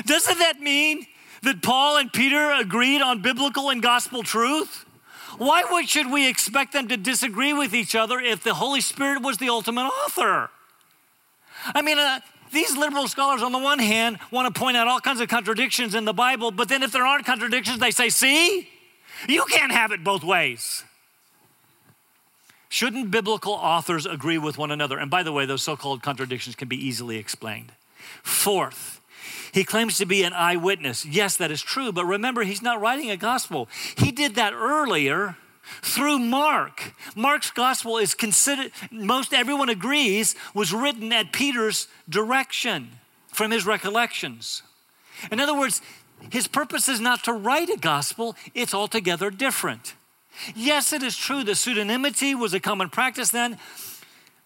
Doesn't 0.06 0.38
that 0.40 0.60
mean 0.60 1.08
that 1.42 1.64
Paul 1.64 1.98
and 1.98 2.14
Peter 2.14 2.52
agreed 2.52 3.02
on 3.02 3.24
biblical 3.24 3.72
and 3.72 3.82
gospel 3.82 4.22
truth? 4.22 4.86
Why 5.38 5.64
would, 5.72 5.88
should 5.88 6.12
we 6.12 6.28
expect 6.28 6.74
them 6.74 6.88
to 6.90 6.98
disagree 6.98 7.54
with 7.54 7.74
each 7.74 7.96
other 7.96 8.20
if 8.20 8.44
the 8.44 8.54
Holy 8.54 8.82
Spirit 8.82 9.22
was 9.22 9.38
the 9.38 9.50
ultimate 9.50 9.86
author? 9.86 10.50
I 11.66 11.82
mean, 11.82 12.00
uh, 12.00 12.20
these 12.52 12.76
liberal 12.76 13.08
scholars, 13.08 13.42
on 13.42 13.52
the 13.52 13.60
one 13.60 13.80
hand, 13.80 14.20
want 14.32 14.54
to 14.54 14.60
point 14.60 14.78
out 14.78 14.88
all 14.88 15.00
kinds 15.00 15.22
of 15.22 15.30
contradictions 15.30 15.96
in 15.96 16.06
the 16.06 16.14
Bible, 16.14 16.52
but 16.52 16.70
then 16.70 16.84
if 16.84 16.92
there 16.92 17.06
aren't 17.06 17.26
contradictions, 17.26 17.80
they 17.80 17.92
say, 17.92 18.10
see, 18.10 18.70
you 19.28 19.46
can't 19.46 19.72
have 19.72 19.92
it 19.92 20.04
both 20.04 20.24
ways. 20.24 20.84
Shouldn't 22.70 23.12
biblical 23.12 23.54
authors 23.54 24.06
agree 24.06 24.38
with 24.38 24.58
one 24.58 24.72
another? 24.72 24.98
And 24.98 25.12
by 25.12 25.24
the 25.24 25.34
way, 25.34 25.46
those 25.46 25.62
so 25.62 25.76
called 25.76 26.02
contradictions 26.02 26.56
can 26.56 26.70
be 26.70 26.78
easily 26.78 27.18
explained. 27.18 27.74
Fourth, 28.24 29.01
He 29.52 29.64
claims 29.64 29.98
to 29.98 30.06
be 30.06 30.24
an 30.24 30.34
eyewitness. 30.34 31.06
Yes, 31.06 31.38
that 31.38 31.52
is 31.52 31.62
true, 31.62 31.92
but 31.92 32.06
remember, 32.06 32.44
he's 32.44 32.62
not 32.62 32.80
writing 32.80 33.12
a 33.12 33.18
gospel. 33.18 33.68
He 33.98 34.12
did 34.12 34.36
that 34.36 34.54
earlier 34.54 35.38
through 35.82 36.20
Mark. 36.20 36.94
Mark's 37.16 37.52
gospel 37.52 37.98
is 37.98 38.14
considered, 38.14 38.72
most 38.92 39.34
everyone 39.34 39.70
agrees, 39.70 40.36
was 40.54 40.74
written 40.74 41.12
at 41.14 41.32
Peter's 41.32 41.88
direction 42.10 42.90
from 43.28 43.52
his 43.52 43.66
recollections. 43.66 44.64
In 45.32 45.40
other 45.40 45.58
words, 45.58 45.82
his 46.30 46.48
purpose 46.48 46.88
is 46.88 47.00
not 47.00 47.24
to 47.24 47.34
write 47.34 47.70
a 47.70 47.78
gospel, 47.78 48.36
it's 48.54 48.74
altogether 48.74 49.30
different. 49.30 49.96
Yes, 50.56 50.94
it 50.94 51.04
is 51.04 51.18
true 51.18 51.44
that 51.44 51.54
pseudonymity 51.54 52.38
was 52.40 52.54
a 52.54 52.60
common 52.60 52.90
practice 52.90 53.30
then, 53.30 53.58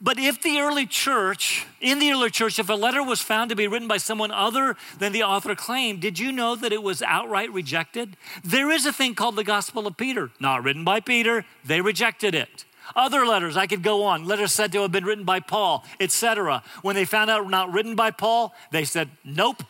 but 0.06 0.20
if 0.20 0.40
the 0.40 0.60
early 0.60 0.86
church, 0.86 1.66
in 1.82 1.98
the 1.98 2.12
early 2.12 2.30
church, 2.30 2.60
if 2.60 2.70
a 2.70 2.76
letter 2.76 3.02
was 3.02 3.22
found 3.22 3.50
to 3.50 3.56
be 3.56 3.68
written 3.68 3.88
by 3.88 3.98
someone 3.98 4.30
other 4.30 4.78
than 5.00 5.14
the 5.14 5.24
author 5.24 5.56
claimed, 5.56 6.00
did 6.00 6.20
you 6.20 6.32
know 6.32 6.56
that 6.56 6.72
it 6.72 6.84
was 6.84 7.02
outright 7.02 7.52
rejected? 7.52 8.16
There 8.44 8.70
is 8.70 8.86
a 8.86 8.94
thing 8.94 9.16
called 9.16 9.36
the 9.36 9.44
Gospel 9.44 9.88
of 9.88 9.98
Peter, 9.98 10.30
not 10.40 10.64
written 10.64 10.84
by 10.84 11.00
Peter, 11.00 11.44
they 11.66 11.82
rejected 11.82 12.36
it. 12.36 12.66
Other 12.96 13.26
letters, 13.26 13.58
I 13.58 13.66
could 13.66 13.82
go 13.82 14.04
on, 14.04 14.26
letters 14.26 14.54
said 14.54 14.72
to 14.74 14.82
have 14.84 14.92
been 14.92 15.06
written 15.06 15.26
by 15.26 15.40
Paul, 15.40 15.84
etc. 16.00 16.62
When 16.84 16.96
they 16.96 17.06
found 17.06 17.32
out 17.32 17.50
not 17.50 17.74
written 17.74 17.96
by 17.96 18.12
Paul, 18.12 18.54
they 18.70 18.86
said, 18.86 19.10
nope. 19.24 19.64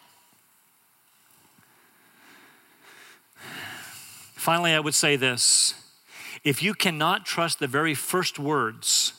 Finally, 4.34 4.74
I 4.74 4.82
would 4.82 4.96
say 4.96 5.16
this 5.16 5.76
if 6.44 6.62
you 6.62 6.74
cannot 6.74 7.26
trust 7.26 7.60
the 7.60 7.68
very 7.68 7.94
first 7.94 8.38
words, 8.38 9.14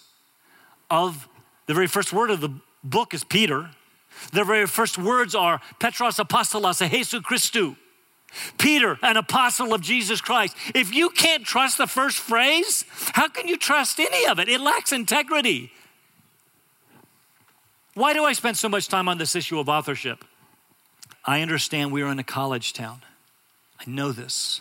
of 0.90 1.28
the 1.66 1.74
very 1.74 1.86
first 1.86 2.12
word 2.12 2.30
of 2.30 2.40
the 2.40 2.50
book 2.82 3.14
is 3.14 3.24
Peter. 3.24 3.70
The 4.32 4.44
very 4.44 4.66
first 4.66 4.98
words 4.98 5.34
are 5.34 5.60
Petros 5.78 6.16
Apostolos 6.16 6.88
Jesu 6.88 7.20
Christu. 7.20 7.76
Peter, 8.58 8.98
an 9.02 9.16
apostle 9.16 9.72
of 9.72 9.80
Jesus 9.80 10.20
Christ. 10.20 10.56
If 10.74 10.92
you 10.92 11.10
can't 11.10 11.44
trust 11.44 11.78
the 11.78 11.86
first 11.86 12.18
phrase, 12.18 12.84
how 13.12 13.28
can 13.28 13.48
you 13.48 13.56
trust 13.56 13.98
any 14.00 14.26
of 14.26 14.38
it? 14.38 14.48
It 14.48 14.60
lacks 14.60 14.92
integrity. 14.92 15.72
Why 17.94 18.12
do 18.12 18.24
I 18.24 18.34
spend 18.34 18.56
so 18.56 18.68
much 18.68 18.88
time 18.88 19.08
on 19.08 19.16
this 19.18 19.34
issue 19.34 19.58
of 19.58 19.68
authorship? 19.68 20.24
I 21.24 21.40
understand 21.40 21.92
we 21.92 22.02
are 22.02 22.12
in 22.12 22.18
a 22.18 22.24
college 22.24 22.72
town. 22.72 23.00
I 23.80 23.90
know 23.90 24.12
this. 24.12 24.60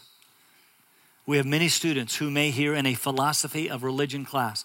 We 1.26 1.38
have 1.38 1.46
many 1.46 1.68
students 1.68 2.16
who 2.18 2.30
may 2.30 2.52
hear 2.52 2.76
in 2.76 2.86
a 2.86 2.94
philosophy 2.94 3.70
of 3.70 3.84
religion 3.84 4.26
class 4.26 4.64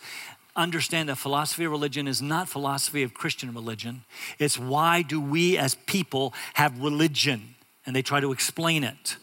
understand 0.56 1.08
that 1.08 1.16
philosophy 1.16 1.64
of 1.64 1.70
religion 1.70 2.08
is 2.08 2.20
not 2.20 2.48
philosophy 2.48 3.02
of 3.02 3.14
Christian 3.14 3.54
religion. 3.54 4.02
It's 4.38 4.58
why 4.58 5.02
do 5.02 5.20
we 5.20 5.56
as 5.56 5.74
people 5.74 6.34
have 6.54 6.80
religion? 6.80 7.54
And 7.86 7.94
they 7.94 8.02
try 8.02 8.20
to 8.20 8.32
explain 8.32 8.84
it. 8.84 9.16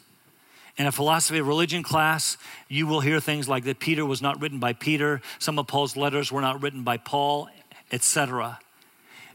In 0.78 0.86
a 0.86 0.92
philosophy 0.92 1.40
of 1.40 1.48
religion 1.48 1.82
class, 1.82 2.38
you 2.68 2.86
will 2.86 3.00
hear 3.00 3.20
things 3.20 3.50
like 3.50 3.64
that 3.64 3.80
Peter 3.80 4.06
was 4.06 4.22
not 4.22 4.40
written 4.40 4.60
by 4.60 4.74
Peter, 4.74 5.22
some 5.40 5.58
of 5.58 5.68
Paul's 5.68 5.98
letters 5.98 6.32
were 6.32 6.42
not 6.42 6.62
written 6.62 6.84
by 6.84 6.98
Paul, 6.98 7.50
etc. 7.92 8.60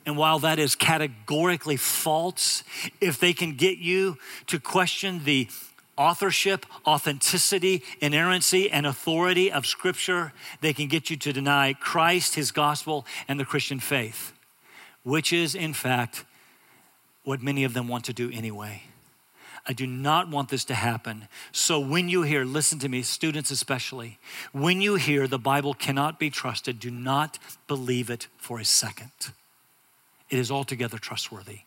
And 0.06 0.16
while 0.16 0.38
that 0.40 0.58
is 0.58 0.74
categorically 0.76 1.76
false, 1.76 2.62
if 3.00 3.18
they 3.18 3.32
can 3.32 3.54
get 3.54 3.78
you 3.78 4.18
to 4.48 4.60
question 4.60 5.24
the 5.24 5.48
authorship, 5.96 6.66
authenticity, 6.86 7.82
inerrancy, 8.00 8.70
and 8.70 8.86
authority 8.86 9.52
of 9.52 9.66
Scripture, 9.66 10.32
they 10.60 10.72
can 10.72 10.88
get 10.88 11.10
you 11.10 11.16
to 11.16 11.32
deny 11.32 11.74
Christ, 11.74 12.34
His 12.34 12.50
gospel, 12.50 13.06
and 13.28 13.38
the 13.38 13.44
Christian 13.44 13.80
faith, 13.80 14.32
which 15.02 15.32
is, 15.32 15.54
in 15.54 15.74
fact, 15.74 16.24
what 17.24 17.42
many 17.42 17.64
of 17.64 17.74
them 17.74 17.88
want 17.88 18.04
to 18.06 18.12
do 18.12 18.30
anyway. 18.30 18.82
I 19.66 19.72
do 19.72 19.86
not 19.86 20.28
want 20.28 20.48
this 20.48 20.64
to 20.66 20.74
happen. 20.74 21.28
So 21.52 21.78
when 21.78 22.08
you 22.08 22.22
hear, 22.22 22.44
listen 22.44 22.80
to 22.80 22.88
me, 22.88 23.02
students 23.02 23.52
especially, 23.52 24.18
when 24.50 24.80
you 24.80 24.96
hear 24.96 25.28
the 25.28 25.38
Bible 25.38 25.72
cannot 25.72 26.18
be 26.18 26.30
trusted, 26.30 26.80
do 26.80 26.90
not 26.90 27.38
believe 27.68 28.10
it 28.10 28.26
for 28.38 28.58
a 28.58 28.64
second. 28.64 29.12
It 30.30 30.38
is 30.38 30.50
altogether 30.50 30.98
trustworthy. 30.98 31.60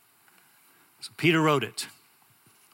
So 1.00 1.12
Peter 1.16 1.40
wrote 1.40 1.64
it. 1.64 1.88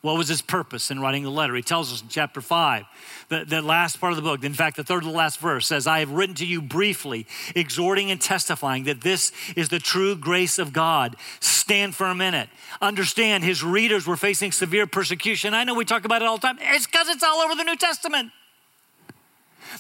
What 0.02 0.18
was 0.18 0.28
his 0.28 0.42
purpose 0.42 0.90
in 0.90 1.00
writing 1.00 1.24
the 1.24 1.30
letter? 1.30 1.56
He 1.56 1.62
tells 1.62 1.94
us 1.94 2.02
in 2.02 2.08
chapter 2.08 2.42
5, 2.42 2.86
the, 3.30 3.46
the 3.46 3.62
last 3.62 4.00
part 4.00 4.12
of 4.12 4.16
the 4.16 4.24
book, 4.24 4.44
in 4.44 4.54
fact, 4.54 4.78
the 4.78 4.84
third 4.84 5.04
to 5.04 5.10
the 5.10 5.16
last 5.16 5.40
verse 5.40 5.68
says, 5.68 5.86
I 5.86 6.00
have 6.00 6.10
written 6.10 6.34
to 6.36 6.46
you 6.46 6.60
briefly, 6.60 7.28
exhorting 7.56 8.10
and 8.10 8.20
testifying 8.20 8.86
that 8.86 9.02
this 9.02 9.32
is 9.56 9.70
the 9.70 9.78
true 9.78 10.16
grace 10.16 10.58
of 10.58 10.74
God. 10.74 11.16
Stand 11.40 11.94
firm 11.94 12.20
in 12.20 12.34
it. 12.34 12.50
Understand 12.82 13.44
his 13.44 13.64
readers 13.64 14.08
were 14.08 14.18
facing 14.18 14.52
severe 14.52 14.88
persecution. 14.88 15.54
I 15.54 15.64
know 15.66 15.76
we 15.76 15.86
talk 15.86 16.04
about 16.04 16.24
it 16.24 16.26
all 16.26 16.38
the 16.38 16.48
time. 16.48 16.58
It's 16.60 16.88
because 16.88 17.08
it's 17.08 17.24
all 17.24 17.38
over 17.38 17.54
the 17.54 17.64
New 17.64 17.78
Testament. 17.78 18.32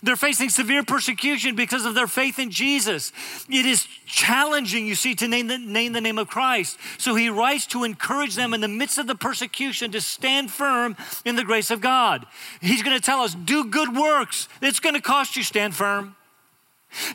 They're 0.03 0.15
facing 0.15 0.49
severe 0.49 0.83
persecution 0.83 1.55
because 1.55 1.85
of 1.85 1.95
their 1.95 2.07
faith 2.07 2.39
in 2.39 2.51
Jesus. 2.51 3.11
It 3.49 3.65
is 3.65 3.87
challenging, 4.05 4.87
you 4.87 4.95
see, 4.95 5.15
to 5.15 5.27
name 5.27 5.47
the, 5.47 5.57
name 5.57 5.93
the 5.93 6.01
name 6.01 6.17
of 6.17 6.27
Christ. 6.27 6.77
So 6.97 7.15
he 7.15 7.29
writes 7.29 7.65
to 7.67 7.83
encourage 7.83 8.35
them 8.35 8.53
in 8.53 8.61
the 8.61 8.67
midst 8.67 8.97
of 8.97 9.07
the 9.07 9.15
persecution 9.15 9.91
to 9.91 10.01
stand 10.01 10.51
firm 10.51 10.95
in 11.25 11.35
the 11.35 11.43
grace 11.43 11.71
of 11.71 11.81
God. 11.81 12.25
He's 12.61 12.83
going 12.83 12.97
to 12.97 13.03
tell 13.03 13.21
us, 13.21 13.35
do 13.35 13.65
good 13.65 13.95
works. 13.95 14.47
It's 14.61 14.79
going 14.79 14.95
to 14.95 15.01
cost 15.01 15.35
you, 15.35 15.43
stand 15.43 15.75
firm. 15.75 16.15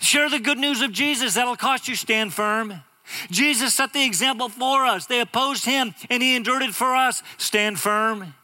Share 0.00 0.30
the 0.30 0.38
good 0.38 0.58
news 0.58 0.80
of 0.80 0.92
Jesus, 0.92 1.34
that'll 1.34 1.56
cost 1.56 1.86
you, 1.86 1.94
stand 1.94 2.32
firm. 2.32 2.82
Jesus 3.30 3.74
set 3.74 3.92
the 3.92 4.04
example 4.04 4.48
for 4.48 4.84
us. 4.84 5.06
They 5.06 5.20
opposed 5.20 5.64
him 5.64 5.94
and 6.10 6.22
he 6.22 6.34
endured 6.34 6.62
it 6.62 6.74
for 6.74 6.96
us. 6.96 7.22
Stand 7.38 7.78
firm. 7.78 8.34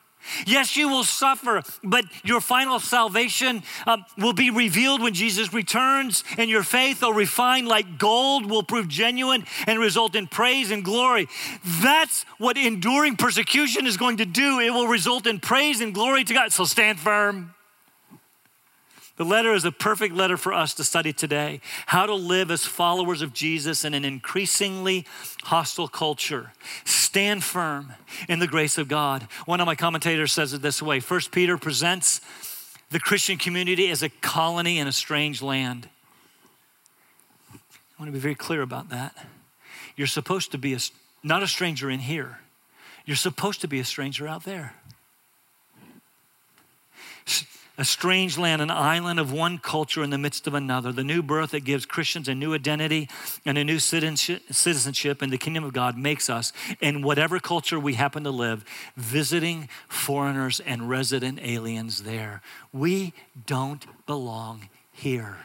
Yes, 0.46 0.76
you 0.76 0.88
will 0.88 1.04
suffer, 1.04 1.62
but 1.82 2.04
your 2.24 2.40
final 2.40 2.80
salvation 2.80 3.62
uh, 3.86 3.98
will 4.18 4.32
be 4.32 4.50
revealed 4.50 5.02
when 5.02 5.14
Jesus 5.14 5.52
returns, 5.52 6.24
and 6.38 6.50
your 6.50 6.62
faith, 6.62 7.00
though 7.00 7.10
refined 7.10 7.68
like 7.68 7.98
gold, 7.98 8.46
will 8.50 8.62
prove 8.62 8.88
genuine 8.88 9.44
and 9.66 9.78
result 9.78 10.14
in 10.14 10.26
praise 10.26 10.70
and 10.70 10.84
glory. 10.84 11.28
That's 11.82 12.24
what 12.38 12.56
enduring 12.56 13.16
persecution 13.16 13.86
is 13.86 13.96
going 13.96 14.18
to 14.18 14.26
do. 14.26 14.60
It 14.60 14.70
will 14.70 14.88
result 14.88 15.26
in 15.26 15.40
praise 15.40 15.80
and 15.80 15.94
glory 15.94 16.24
to 16.24 16.34
God. 16.34 16.52
So 16.52 16.64
stand 16.64 16.98
firm. 16.98 17.54
The 19.16 19.24
letter 19.24 19.52
is 19.52 19.64
a 19.64 19.72
perfect 19.72 20.14
letter 20.14 20.36
for 20.36 20.54
us 20.54 20.72
to 20.74 20.84
study 20.84 21.12
today 21.12 21.60
how 21.86 22.06
to 22.06 22.14
live 22.14 22.50
as 22.50 22.64
followers 22.64 23.20
of 23.20 23.34
Jesus 23.34 23.84
in 23.84 23.92
an 23.92 24.04
increasingly 24.04 25.06
hostile 25.44 25.88
culture. 25.88 26.52
Stand 26.84 27.44
firm 27.44 27.92
in 28.28 28.38
the 28.38 28.46
grace 28.46 28.78
of 28.78 28.88
God. 28.88 29.28
One 29.44 29.60
of 29.60 29.66
my 29.66 29.74
commentators 29.74 30.32
says 30.32 30.54
it 30.54 30.62
this 30.62 30.80
way 30.80 31.00
First 31.00 31.30
Peter 31.30 31.58
presents 31.58 32.20
the 32.90 33.00
Christian 33.00 33.36
community 33.36 33.90
as 33.90 34.02
a 34.02 34.08
colony 34.08 34.78
in 34.78 34.86
a 34.86 34.92
strange 34.92 35.42
land. 35.42 35.88
I 37.52 37.58
want 37.98 38.08
to 38.08 38.12
be 38.12 38.18
very 38.18 38.34
clear 38.34 38.62
about 38.62 38.88
that. 38.88 39.14
You're 39.94 40.06
supposed 40.06 40.52
to 40.52 40.58
be 40.58 40.72
a, 40.74 40.78
not 41.22 41.42
a 41.42 41.48
stranger 41.48 41.90
in 41.90 42.00
here, 42.00 42.38
you're 43.04 43.16
supposed 43.16 43.60
to 43.60 43.68
be 43.68 43.78
a 43.78 43.84
stranger 43.84 44.26
out 44.26 44.44
there 44.44 44.74
a 47.78 47.84
strange 47.84 48.36
land, 48.36 48.60
an 48.60 48.70
island 48.70 49.18
of 49.18 49.32
one 49.32 49.58
culture 49.58 50.02
in 50.02 50.10
the 50.10 50.18
midst 50.18 50.46
of 50.46 50.54
another. 50.54 50.92
The 50.92 51.02
new 51.02 51.22
birth 51.22 51.52
that 51.52 51.64
gives 51.64 51.86
Christians 51.86 52.28
a 52.28 52.34
new 52.34 52.54
identity 52.54 53.08
and 53.44 53.56
a 53.56 53.64
new 53.64 53.78
citizenship 53.78 55.22
in 55.22 55.30
the 55.30 55.38
kingdom 55.38 55.64
of 55.64 55.72
God 55.72 55.96
makes 55.96 56.28
us, 56.28 56.52
in 56.80 57.02
whatever 57.02 57.40
culture 57.40 57.80
we 57.80 57.94
happen 57.94 58.24
to 58.24 58.30
live, 58.30 58.64
visiting 58.96 59.68
foreigners 59.88 60.60
and 60.60 60.88
resident 60.88 61.38
aliens 61.42 62.02
there. 62.02 62.42
We 62.72 63.14
don't 63.46 63.86
belong 64.06 64.68
here. 64.92 65.38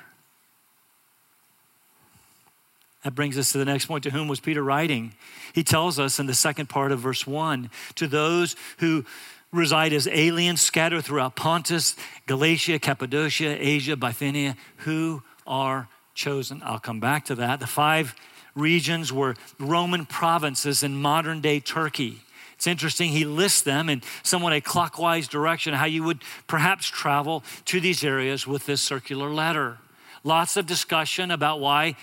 That 3.04 3.16
brings 3.16 3.38
us 3.38 3.54
to 3.54 3.58
the 3.58 3.64
next 3.64 3.86
point. 3.86 4.04
To 4.04 4.10
whom 4.10 4.28
was 4.28 4.42
Peter 4.42 4.62
writing? 4.62 5.14
He 5.54 5.64
tells 5.64 5.98
us 5.98 6.20
in 6.20 6.26
the 6.26 6.34
second 6.34 6.68
part 6.68 6.92
of 6.92 7.00
verse 7.00 7.26
1 7.26 7.70
to 7.96 8.08
those 8.08 8.58
who 8.80 9.06
reside 9.52 9.94
as 9.94 10.08
aliens 10.08 10.62
scattered 10.62 11.04
throughout 11.04 11.36
Pontus, 11.36 11.96
Galatia, 12.26 12.80
Cappadocia, 12.80 13.58
Asia, 13.60 13.96
Bithynia, 13.96 14.56
who 14.78 15.24
are 15.46 15.88
chosen. 16.14 16.62
I'll 16.64 16.80
come 16.80 17.00
back 17.00 17.26
to 17.26 17.36
that. 17.36 17.60
The 17.60 17.68
five 17.68 18.16
regions 18.56 19.14
were 19.14 19.36
Roman 19.60 20.06
provinces 20.06 20.84
in 20.84 21.02
modern 21.02 21.42
day 21.42 21.60
Turkey. 21.60 22.22
It's 22.56 22.66
interesting, 22.66 23.12
he 23.12 23.24
lists 23.24 23.62
them 23.62 23.88
in 23.88 24.02
somewhat 24.24 24.52
a 24.52 24.62
clockwise 24.62 25.28
direction, 25.28 25.76
how 25.76 25.86
you 25.86 26.04
would 26.04 26.24
perhaps 26.48 26.88
travel 26.88 27.44
to 27.66 27.80
these 27.80 28.04
areas 28.04 28.48
with 28.48 28.66
this 28.66 28.82
circular 28.82 29.30
letter. 29.30 29.78
Lots 30.24 30.58
of 30.58 30.66
discussion 30.66 31.30
about 31.30 31.60
why 31.60 31.96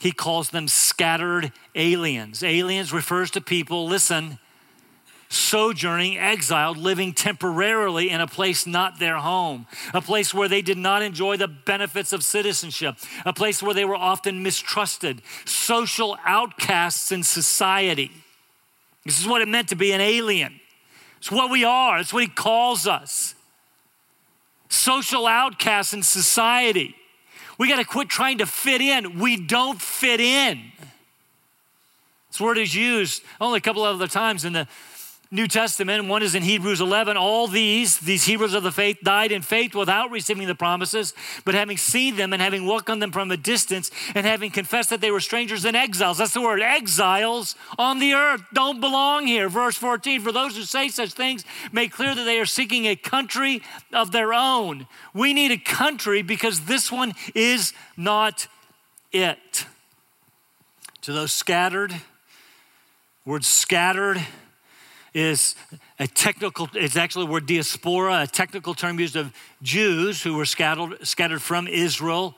he 0.00 0.10
calls 0.10 0.50
them 0.50 0.66
scattered 0.66 1.52
aliens. 1.76 2.42
Aliens 2.42 2.92
refers 2.92 3.30
to 3.30 3.40
people, 3.40 3.86
listen, 3.86 4.40
sojourning, 5.30 6.18
exiled, 6.18 6.76
living 6.76 7.12
temporarily 7.12 8.10
in 8.10 8.20
a 8.20 8.26
place 8.26 8.66
not 8.66 8.98
their 8.98 9.16
home, 9.16 9.64
a 9.94 10.02
place 10.02 10.34
where 10.34 10.48
they 10.48 10.60
did 10.60 10.76
not 10.76 11.02
enjoy 11.02 11.36
the 11.36 11.46
benefits 11.46 12.12
of 12.12 12.24
citizenship, 12.24 12.96
a 13.24 13.32
place 13.32 13.62
where 13.62 13.72
they 13.72 13.84
were 13.84 13.96
often 13.96 14.42
mistrusted, 14.42 15.22
social 15.44 16.18
outcasts 16.26 17.12
in 17.12 17.22
society. 17.22 18.10
This 19.04 19.20
is 19.20 19.26
what 19.26 19.40
it 19.40 19.48
meant 19.48 19.68
to 19.68 19.76
be 19.76 19.92
an 19.92 20.00
alien. 20.00 20.60
It's 21.18 21.30
what 21.30 21.50
we 21.50 21.64
are, 21.64 22.00
it's 22.00 22.12
what 22.12 22.24
he 22.24 22.28
calls 22.28 22.88
us. 22.88 23.36
Social 24.68 25.26
outcasts 25.26 25.94
in 25.94 26.02
society. 26.02 26.96
We 27.56 27.68
got 27.68 27.76
to 27.76 27.84
quit 27.84 28.08
trying 28.08 28.38
to 28.38 28.46
fit 28.46 28.80
in. 28.80 29.18
We 29.18 29.36
don't 29.36 29.80
fit 29.80 30.20
in. 30.20 30.72
This 32.30 32.40
word 32.40 32.58
is 32.58 32.74
used 32.74 33.22
only 33.40 33.58
a 33.58 33.60
couple 33.60 33.84
of 33.84 33.96
other 33.96 34.06
times 34.06 34.44
in 34.44 34.52
the 34.52 34.68
New 35.32 35.46
Testament. 35.46 36.08
One 36.08 36.24
is 36.24 36.34
in 36.34 36.42
Hebrews 36.42 36.80
11. 36.80 37.16
All 37.16 37.46
these, 37.46 38.00
these 38.00 38.24
heroes 38.24 38.52
of 38.52 38.64
the 38.64 38.72
faith, 38.72 38.98
died 39.04 39.30
in 39.30 39.42
faith 39.42 39.76
without 39.76 40.10
receiving 40.10 40.48
the 40.48 40.56
promises, 40.56 41.14
but 41.44 41.54
having 41.54 41.76
seen 41.76 42.16
them 42.16 42.32
and 42.32 42.42
having 42.42 42.68
on 42.68 42.98
them 42.98 43.12
from 43.12 43.30
a 43.30 43.36
distance 43.36 43.92
and 44.16 44.26
having 44.26 44.50
confessed 44.50 44.90
that 44.90 45.00
they 45.00 45.12
were 45.12 45.20
strangers 45.20 45.64
and 45.64 45.76
exiles. 45.76 46.18
That's 46.18 46.34
the 46.34 46.40
word, 46.40 46.60
exiles 46.60 47.54
on 47.78 48.00
the 48.00 48.12
earth 48.12 48.42
don't 48.52 48.80
belong 48.80 49.28
here. 49.28 49.48
Verse 49.48 49.76
14 49.76 50.20
For 50.20 50.32
those 50.32 50.56
who 50.56 50.62
say 50.62 50.88
such 50.88 51.12
things 51.12 51.44
make 51.70 51.92
clear 51.92 52.12
that 52.12 52.24
they 52.24 52.40
are 52.40 52.46
seeking 52.46 52.86
a 52.86 52.96
country 52.96 53.62
of 53.92 54.10
their 54.10 54.34
own. 54.34 54.88
We 55.14 55.32
need 55.32 55.52
a 55.52 55.58
country 55.58 56.22
because 56.22 56.62
this 56.62 56.90
one 56.90 57.14
is 57.36 57.72
not 57.96 58.48
it. 59.12 59.66
To 61.02 61.12
those 61.12 61.30
scattered, 61.30 61.94
word 63.24 63.44
scattered 63.44 64.26
is 65.14 65.54
a 65.98 66.06
technical, 66.06 66.68
it's 66.74 66.96
actually 66.96 67.26
the 67.26 67.32
word 67.32 67.46
diaspora, 67.46 68.22
a 68.22 68.26
technical 68.26 68.74
term 68.74 68.98
used 69.00 69.16
of 69.16 69.32
Jews 69.62 70.22
who 70.22 70.36
were 70.36 70.44
scattered, 70.44 71.06
scattered 71.06 71.42
from 71.42 71.66
Israel 71.66 72.36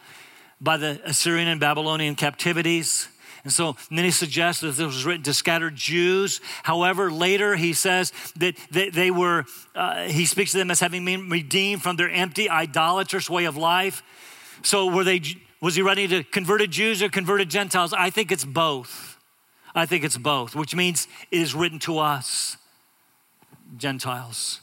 by 0.61 0.77
the 0.77 1.01
Assyrian 1.05 1.49
and 1.49 1.61
Babylonian 1.61 2.15
captivities. 2.15 3.09
And 3.45 3.53
so 3.53 3.77
many 3.91 4.13
suggest 4.13 4.61
that 4.61 4.69
this 4.69 4.87
was 4.87 5.05
written 5.05 5.25
to 5.25 5.35
scattered 5.35 5.75
Jews. 5.75 6.41
However, 6.63 7.11
later 7.11 7.57
he 7.57 7.73
says 7.73 8.13
that 8.37 8.57
they, 8.71 8.89
they 8.91 9.11
were, 9.11 9.45
uh, 9.75 10.05
he 10.05 10.27
speaks 10.27 10.53
to 10.53 10.59
them 10.59 10.71
as 10.71 10.79
having 10.79 11.05
been 11.05 11.29
redeemed 11.29 11.83
from 11.83 11.97
their 11.97 12.11
empty, 12.11 12.49
idolatrous 12.49 13.29
way 13.29 13.47
of 13.47 13.57
life. 13.57 14.03
So 14.63 14.87
were 14.87 15.03
they, 15.03 15.21
was 15.61 15.75
he 15.75 15.83
writing 15.83 16.09
to 16.11 16.23
converted 16.23 16.71
Jews 16.71 17.03
or 17.03 17.09
converted 17.09 17.51
Gentiles? 17.51 17.93
I 17.93 18.11
think 18.11 18.31
it's 18.31 18.45
both. 18.45 19.19
I 19.75 19.87
think 19.87 20.05
it's 20.05 20.19
both, 20.19 20.55
which 20.55 20.75
means 20.75 21.09
it 21.31 21.41
is 21.41 21.55
written 21.55 21.81
to 21.81 21.99
us. 21.99 22.57
Gentiles. 23.77 24.61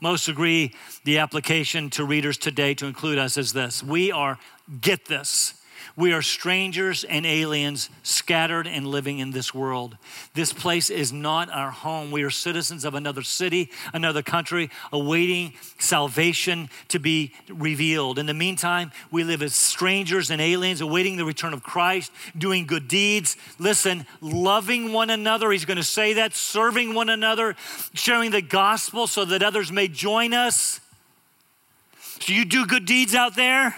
Most 0.00 0.26
agree 0.28 0.74
the 1.04 1.18
application 1.18 1.88
to 1.90 2.04
readers 2.04 2.36
today 2.36 2.74
to 2.74 2.86
include 2.86 3.18
us 3.18 3.36
is 3.36 3.52
this 3.52 3.82
We 3.82 4.10
are, 4.10 4.38
get 4.80 5.06
this, 5.06 5.61
we 5.96 6.12
are 6.12 6.22
strangers 6.22 7.04
and 7.04 7.26
aliens 7.26 7.90
scattered 8.02 8.66
and 8.66 8.86
living 8.86 9.18
in 9.18 9.30
this 9.30 9.54
world. 9.54 9.96
This 10.34 10.52
place 10.52 10.90
is 10.90 11.12
not 11.12 11.50
our 11.50 11.70
home. 11.70 12.10
We 12.10 12.22
are 12.22 12.30
citizens 12.30 12.84
of 12.84 12.94
another 12.94 13.22
city, 13.22 13.70
another 13.92 14.22
country, 14.22 14.70
awaiting 14.92 15.54
salvation 15.78 16.70
to 16.88 16.98
be 16.98 17.32
revealed. 17.48 18.18
In 18.18 18.26
the 18.26 18.34
meantime, 18.34 18.92
we 19.10 19.24
live 19.24 19.42
as 19.42 19.54
strangers 19.54 20.30
and 20.30 20.40
aliens, 20.40 20.80
awaiting 20.80 21.16
the 21.16 21.24
return 21.24 21.52
of 21.52 21.62
Christ, 21.62 22.12
doing 22.36 22.66
good 22.66 22.88
deeds. 22.88 23.36
Listen, 23.58 24.06
loving 24.20 24.92
one 24.92 25.10
another. 25.10 25.50
He's 25.50 25.64
going 25.64 25.76
to 25.76 25.82
say 25.82 26.14
that, 26.14 26.34
serving 26.34 26.94
one 26.94 27.08
another, 27.08 27.56
sharing 27.94 28.30
the 28.30 28.42
gospel 28.42 29.06
so 29.06 29.24
that 29.24 29.42
others 29.42 29.70
may 29.70 29.88
join 29.88 30.32
us. 30.34 30.80
So, 32.20 32.32
you 32.32 32.44
do 32.44 32.66
good 32.66 32.86
deeds 32.86 33.14
out 33.14 33.34
there? 33.34 33.74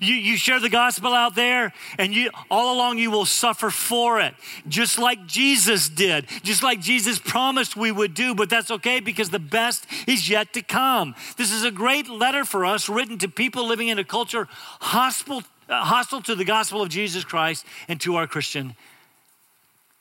You, 0.00 0.14
you 0.14 0.36
share 0.36 0.60
the 0.60 0.68
gospel 0.68 1.12
out 1.12 1.34
there, 1.34 1.72
and 1.98 2.14
you 2.14 2.30
all 2.50 2.74
along 2.74 2.98
you 2.98 3.10
will 3.10 3.24
suffer 3.24 3.70
for 3.70 4.20
it, 4.20 4.34
just 4.68 4.98
like 4.98 5.26
Jesus 5.26 5.88
did, 5.88 6.26
just 6.42 6.62
like 6.62 6.80
Jesus 6.80 7.18
promised 7.18 7.76
we 7.76 7.92
would 7.92 8.14
do. 8.14 8.34
But 8.34 8.50
that's 8.50 8.70
okay 8.70 9.00
because 9.00 9.30
the 9.30 9.38
best 9.38 9.86
is 10.06 10.28
yet 10.28 10.52
to 10.54 10.62
come. 10.62 11.14
This 11.36 11.52
is 11.52 11.64
a 11.64 11.70
great 11.70 12.08
letter 12.08 12.44
for 12.44 12.64
us, 12.64 12.88
written 12.88 13.18
to 13.18 13.28
people 13.28 13.66
living 13.66 13.88
in 13.88 13.98
a 13.98 14.04
culture 14.04 14.48
hostile, 14.50 15.42
uh, 15.68 15.84
hostile 15.84 16.22
to 16.22 16.34
the 16.34 16.44
gospel 16.44 16.82
of 16.82 16.88
Jesus 16.88 17.24
Christ 17.24 17.64
and 17.88 18.00
to 18.00 18.16
our 18.16 18.26
Christian 18.26 18.76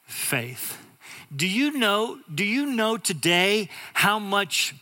faith. 0.06 0.78
Do 1.36 1.48
you 1.48 1.78
know? 1.78 2.20
Do 2.34 2.44
you 2.44 2.68
know 2.68 2.98
today 2.98 3.70
how 3.94 4.20
much? 4.20 4.76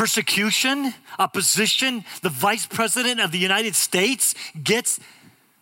Persecution, 0.00 0.94
opposition, 1.18 2.06
the 2.22 2.30
vice 2.30 2.64
president 2.64 3.20
of 3.20 3.32
the 3.32 3.38
United 3.38 3.74
States 3.74 4.34
gets, 4.64 4.98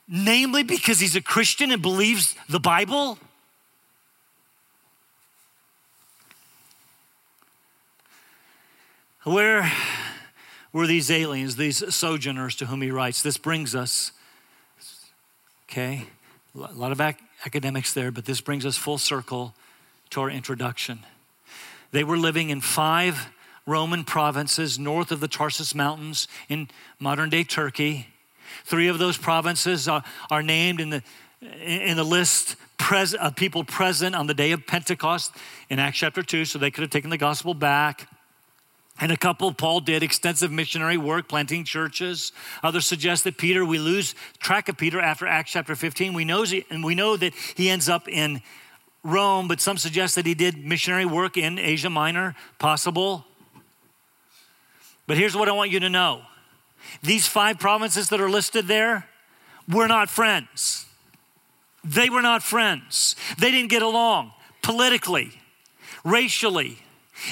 namely 0.07 0.63
because 0.63 1.01
he's 1.01 1.17
a 1.17 1.21
Christian 1.21 1.73
and 1.73 1.83
believes 1.83 2.37
the 2.49 2.61
Bible? 2.61 3.19
Where 9.25 9.73
were 10.73 10.87
these 10.87 11.11
aliens, 11.11 11.57
these 11.57 11.93
sojourners 11.93 12.55
to 12.59 12.67
whom 12.67 12.81
he 12.81 12.93
writes? 12.93 13.23
This 13.23 13.39
brings 13.39 13.75
us, 13.75 14.13
okay, 15.69 16.07
a 16.55 16.59
lot 16.75 16.93
of 16.93 17.01
ac- 17.01 17.19
academics 17.45 17.93
there, 17.93 18.13
but 18.13 18.25
this 18.25 18.41
brings 18.41 18.65
us 18.65 18.77
full 18.77 18.99
circle 18.99 19.53
to 20.11 20.21
our 20.21 20.31
introduction. 20.31 21.01
They 21.91 22.05
were 22.05 22.17
living 22.17 22.51
in 22.51 22.61
five 22.61 23.31
Roman 23.69 24.03
provinces 24.03 24.79
north 24.79 25.13
of 25.13 25.21
the 25.21 25.29
Tarsus 25.29 25.75
Mountains 25.75 26.27
in 26.49 26.69
modern 26.99 27.29
day 27.29 27.45
Turkey. 27.45 28.09
Three 28.65 28.89
of 28.89 28.99
those 28.99 29.19
provinces 29.19 29.87
are, 29.87 30.03
are 30.31 30.43
named 30.43 30.81
in 30.81 30.89
the, 30.89 31.03
in 31.61 31.99
the 31.99 32.05
list 32.05 32.57
pres- 32.79 33.13
of 33.13 33.37
people 33.37 33.65
present 33.65 34.15
on 34.15 34.27
the 34.27 34.33
day 34.33 34.53
of 34.53 34.67
Pentecost 34.67 35.33
in 35.69 35.79
Acts 35.79 35.99
chapter 35.99 36.23
2, 36.23 36.47
so 36.47 36.59
they 36.59 36.71
could 36.71 36.81
have 36.81 36.91
taken 36.91 37.11
the 37.11 37.19
gospel 37.19 37.53
back. 37.53 38.09
And 39.01 39.13
a 39.13 39.19
couple, 39.19 39.53
Paul 39.53 39.81
did 39.81 40.03
extensive 40.03 40.51
missionary 40.51 40.97
work, 40.97 41.29
planting 41.29 41.65
churches. 41.65 42.33
Others 42.63 42.87
suggest 42.87 43.25
that 43.25 43.37
Peter, 43.37 43.67
we 43.67 43.79
lose 43.79 44.15
track 44.39 44.71
of 44.71 44.79
Peter 44.79 44.99
after 44.99 45.27
Acts 45.27 45.53
chapter 45.53 45.77
15. 45.77 46.15
We 46.15 46.25
know, 46.25 46.45
and 46.71 46.83
we 46.83 46.95
know 46.95 47.19
that 47.19 47.35
he 47.55 47.69
ends 47.69 47.87
up 47.91 48.09
in 48.09 48.41
Rome, 49.05 49.47
but 49.47 49.61
some 49.61 49.77
suggest 49.77 50.15
that 50.15 50.25
he 50.25 50.35
did 50.35 50.65
missionary 50.65 51.05
work 51.05 51.37
in 51.37 51.59
Asia 51.59 51.91
Minor, 51.91 52.35
possible. 52.59 53.27
But 55.09 55.17
here's 55.17 55.35
what 55.35 55.49
I 55.49 55.53
want 55.53 55.73
you 55.73 55.81
to 55.81 55.89
know 55.89 56.21
these 57.03 57.27
five 57.27 57.59
provinces 57.59 58.11
that 58.11 58.21
are 58.21 58.31
listed 58.31 58.69
there 58.69 59.09
were 59.67 59.89
not 59.89 60.09
friends. 60.09 60.87
They 61.83 62.11
were 62.11 62.23
not 62.23 62.43
friends. 62.43 63.17
They 63.39 63.51
didn't 63.51 63.71
get 63.71 63.83
along 63.83 64.33
politically, 64.63 65.33
racially, 66.05 66.79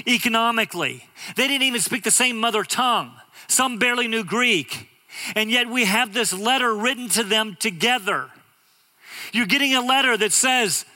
economically. 0.07 1.07
They 1.37 1.47
didn't 1.47 1.63
even 1.63 1.81
speak 1.81 2.03
the 2.03 2.11
same 2.11 2.39
mother 2.39 2.65
tongue. 2.65 3.13
Some 3.47 3.79
barely 3.79 4.09
knew 4.09 4.25
Greek. 4.25 4.89
And 5.35 5.51
yet 5.51 5.69
we 5.69 5.85
have 5.85 6.15
this 6.15 6.33
letter 6.33 6.75
written 6.75 7.09
to 7.11 7.23
them 7.23 7.57
together. 7.61 8.31
You're 9.33 9.47
getting 9.47 9.75
a 9.75 9.83
letter 9.83 10.17
that 10.17 10.33
says 10.33 10.87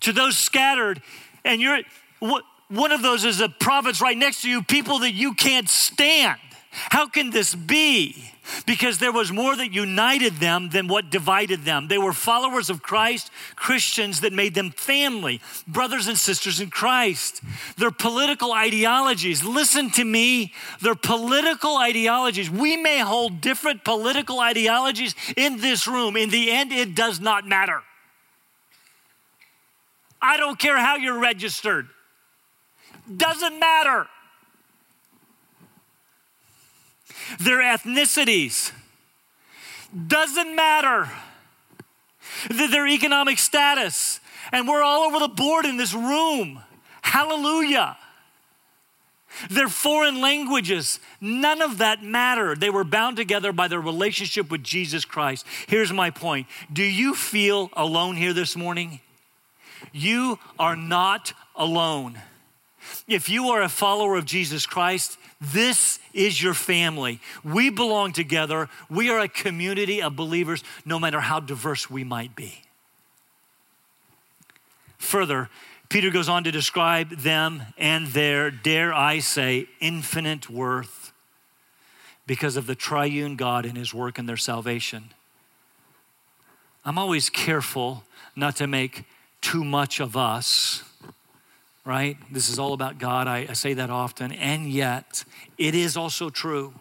to 0.00 0.12
those 0.12 0.38
scattered, 0.38 1.02
and 1.44 1.60
you're, 1.60 1.80
what, 2.20 2.44
one 2.72 2.92
of 2.92 3.02
those 3.02 3.24
is 3.24 3.40
a 3.40 3.48
province 3.48 4.00
right 4.00 4.16
next 4.16 4.42
to 4.42 4.50
you, 4.50 4.62
people 4.62 5.00
that 5.00 5.12
you 5.12 5.34
can't 5.34 5.68
stand. 5.68 6.38
How 6.70 7.06
can 7.06 7.30
this 7.30 7.54
be? 7.54 8.30
Because 8.66 8.98
there 8.98 9.12
was 9.12 9.30
more 9.30 9.54
that 9.54 9.72
united 9.72 10.36
them 10.36 10.70
than 10.70 10.88
what 10.88 11.10
divided 11.10 11.64
them. 11.64 11.86
They 11.88 11.98
were 11.98 12.14
followers 12.14 12.70
of 12.70 12.82
Christ, 12.82 13.30
Christians 13.56 14.20
that 14.22 14.32
made 14.32 14.54
them 14.54 14.70
family, 14.70 15.40
brothers 15.68 16.08
and 16.08 16.16
sisters 16.16 16.60
in 16.60 16.70
Christ. 16.70 17.42
Their 17.76 17.90
political 17.90 18.52
ideologies, 18.52 19.44
listen 19.44 19.90
to 19.92 20.04
me, 20.04 20.54
their 20.80 20.94
political 20.94 21.76
ideologies. 21.76 22.50
We 22.50 22.78
may 22.78 23.00
hold 23.00 23.42
different 23.42 23.84
political 23.84 24.40
ideologies 24.40 25.14
in 25.36 25.58
this 25.58 25.86
room. 25.86 26.16
In 26.16 26.30
the 26.30 26.50
end, 26.50 26.72
it 26.72 26.94
does 26.94 27.20
not 27.20 27.46
matter. 27.46 27.82
I 30.22 30.38
don't 30.38 30.58
care 30.58 30.78
how 30.78 30.96
you're 30.96 31.20
registered. 31.20 31.88
Doesn't 33.16 33.58
matter. 33.58 34.06
Their 37.40 37.58
ethnicities 37.58 38.72
doesn't 40.06 40.54
matter. 40.54 41.10
Their 42.48 42.86
economic 42.86 43.38
status. 43.38 44.20
And 44.52 44.66
we're 44.66 44.82
all 44.82 45.02
over 45.02 45.18
the 45.18 45.28
board 45.28 45.64
in 45.64 45.76
this 45.76 45.94
room. 45.94 46.60
Hallelujah. 47.02 47.96
Their 49.50 49.68
foreign 49.68 50.20
languages, 50.20 51.00
none 51.20 51.62
of 51.62 51.78
that 51.78 52.02
mattered. 52.02 52.60
They 52.60 52.70
were 52.70 52.84
bound 52.84 53.16
together 53.16 53.52
by 53.52 53.68
their 53.68 53.80
relationship 53.80 54.50
with 54.50 54.62
Jesus 54.62 55.04
Christ. 55.04 55.46
Here's 55.68 55.92
my 55.92 56.10
point 56.10 56.46
Do 56.72 56.82
you 56.82 57.14
feel 57.14 57.70
alone 57.72 58.16
here 58.16 58.32
this 58.32 58.56
morning? 58.56 59.00
You 59.90 60.38
are 60.58 60.76
not 60.76 61.32
alone. 61.56 62.18
If 63.08 63.28
you 63.28 63.48
are 63.48 63.62
a 63.62 63.68
follower 63.68 64.16
of 64.16 64.24
Jesus 64.24 64.66
Christ, 64.66 65.18
this 65.40 65.98
is 66.12 66.42
your 66.42 66.54
family. 66.54 67.20
We 67.42 67.70
belong 67.70 68.12
together. 68.12 68.68
We 68.88 69.10
are 69.10 69.20
a 69.20 69.28
community 69.28 70.02
of 70.02 70.16
believers, 70.16 70.62
no 70.84 70.98
matter 70.98 71.20
how 71.20 71.40
diverse 71.40 71.90
we 71.90 72.04
might 72.04 72.36
be. 72.36 72.62
Further, 74.98 75.50
Peter 75.88 76.10
goes 76.10 76.28
on 76.28 76.44
to 76.44 76.50
describe 76.50 77.10
them 77.10 77.62
and 77.76 78.06
their, 78.08 78.50
dare 78.50 78.94
I 78.94 79.18
say, 79.18 79.66
infinite 79.80 80.48
worth 80.48 81.12
because 82.26 82.56
of 82.56 82.66
the 82.66 82.74
triune 82.74 83.36
God 83.36 83.66
and 83.66 83.76
his 83.76 83.92
work 83.92 84.18
in 84.18 84.26
their 84.26 84.36
salvation. 84.36 85.10
I'm 86.84 86.98
always 86.98 87.28
careful 87.28 88.04
not 88.34 88.56
to 88.56 88.66
make 88.66 89.04
too 89.40 89.64
much 89.64 90.00
of 90.00 90.16
us, 90.16 90.82
right? 91.84 92.16
This 92.30 92.48
is 92.48 92.58
all 92.58 92.72
about 92.72 92.98
God. 92.98 93.26
I, 93.26 93.46
I 93.48 93.52
say 93.54 93.74
that 93.74 93.90
often. 93.90 94.32
And 94.32 94.70
yet, 94.70 95.24
it 95.58 95.74
is 95.74 95.96
also 95.96 96.30
true 96.30 96.74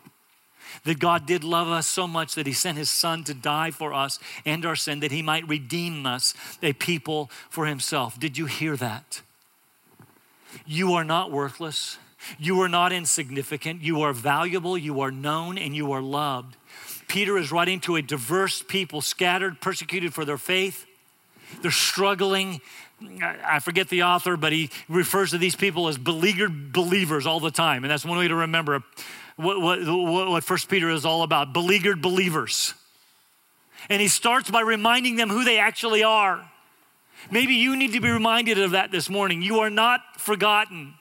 that 0.84 1.00
God 1.00 1.26
did 1.26 1.44
love 1.44 1.68
us 1.68 1.88
so 1.88 2.08
much 2.08 2.36
that 2.36 2.48
he 2.48 2.54
sent 2.54 2.78
his 2.78 2.90
son 2.90 3.24
to 3.26 3.34
die 3.34 3.72
for 3.72 3.94
us 3.94 4.20
and 4.46 4.66
our 4.66 4.76
sin 4.76 5.00
that 5.02 5.12
he 5.12 5.22
might 5.22 5.48
redeem 5.48 6.06
us, 6.06 6.34
a 6.62 6.74
people 6.74 7.30
for 7.50 7.66
himself. 7.66 8.20
Did 8.20 8.38
you 8.38 8.46
hear 8.46 8.76
that? 8.78 9.22
You 10.66 10.94
are 10.94 11.04
not 11.04 11.32
worthless. 11.32 11.98
You 12.38 12.62
are 12.62 12.70
not 12.70 12.92
insignificant. 12.92 13.82
You 13.82 14.02
are 14.02 14.14
valuable. 14.14 14.78
You 14.78 15.02
are 15.02 15.12
known 15.12 15.58
and 15.58 15.76
you 15.76 15.92
are 15.92 16.02
loved. 16.02 16.56
Peter 17.08 17.38
is 17.38 17.52
writing 17.52 17.80
to 17.82 17.96
a 17.96 18.02
diverse 18.02 18.62
people, 18.62 19.02
scattered, 19.02 19.60
persecuted 19.60 20.14
for 20.14 20.24
their 20.24 20.38
faith. 20.38 20.86
They're 21.62 21.72
struggling. 21.72 22.62
I 23.22 23.60
forget 23.60 23.90
the 23.90 24.04
author, 24.04 24.38
but 24.38 24.52
he 24.52 24.70
refers 24.88 25.32
to 25.32 25.38
these 25.38 25.56
people 25.56 25.88
as 25.88 25.98
beleaguered 25.98 26.72
believers 26.72 27.26
all 27.26 27.40
the 27.40 27.52
time. 27.52 27.84
And 27.84 27.92
that's 27.92 28.06
one 28.06 28.18
way 28.18 28.28
to 28.28 28.36
remember 28.36 28.84
what, 29.36 29.60
what, 29.62 29.86
what 29.86 30.44
First 30.44 30.70
Peter 30.70 30.90
is 30.90 31.06
all 31.06 31.24
about 31.24 31.54
beleaguered 31.54 32.02
believers. 32.02 32.74
And 33.90 34.02
he 34.02 34.08
starts 34.08 34.50
by 34.52 34.62
reminding 34.62 35.16
them 35.16 35.30
who 35.30 35.44
they 35.44 35.58
actually 35.58 36.04
are. 36.04 36.48
Maybe 37.30 37.56
you 37.56 37.76
need 37.76 37.94
to 37.94 38.02
be 38.02 38.10
reminded 38.10 38.60
of 38.60 38.72
that 38.72 38.92
this 38.92 39.10
morning. 39.10 39.42
You 39.42 39.60
are 39.60 39.70
not 39.70 40.02
forgotten, 40.18 40.94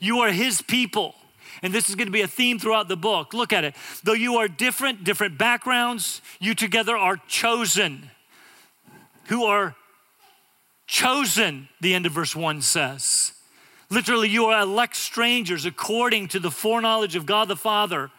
you 0.00 0.20
are 0.20 0.30
his 0.30 0.62
people. 0.62 1.14
And 1.62 1.72
this 1.72 1.88
is 1.88 1.94
going 1.94 2.06
to 2.06 2.12
be 2.12 2.20
a 2.20 2.28
theme 2.28 2.58
throughout 2.58 2.86
the 2.86 2.98
book. 2.98 3.32
Look 3.32 3.50
at 3.50 3.64
it. 3.64 3.74
Though 4.04 4.12
you 4.12 4.36
are 4.36 4.46
different, 4.46 5.04
different 5.04 5.38
backgrounds, 5.38 6.20
you 6.38 6.54
together 6.54 6.94
are 6.94 7.16
chosen. 7.28 8.10
Who 9.28 9.44
are 9.46 9.74
chosen, 10.86 11.68
the 11.80 11.94
end 11.94 12.06
of 12.06 12.12
verse 12.12 12.34
1 12.34 12.62
says. 12.62 13.32
Literally, 13.90 14.28
you 14.28 14.46
are 14.46 14.62
elect 14.62 14.96
strangers 14.96 15.64
according 15.64 16.28
to 16.28 16.40
the 16.40 16.50
foreknowledge 16.50 17.14
of 17.16 17.26
God 17.26 17.48
the 17.48 17.56
Father 17.56 18.10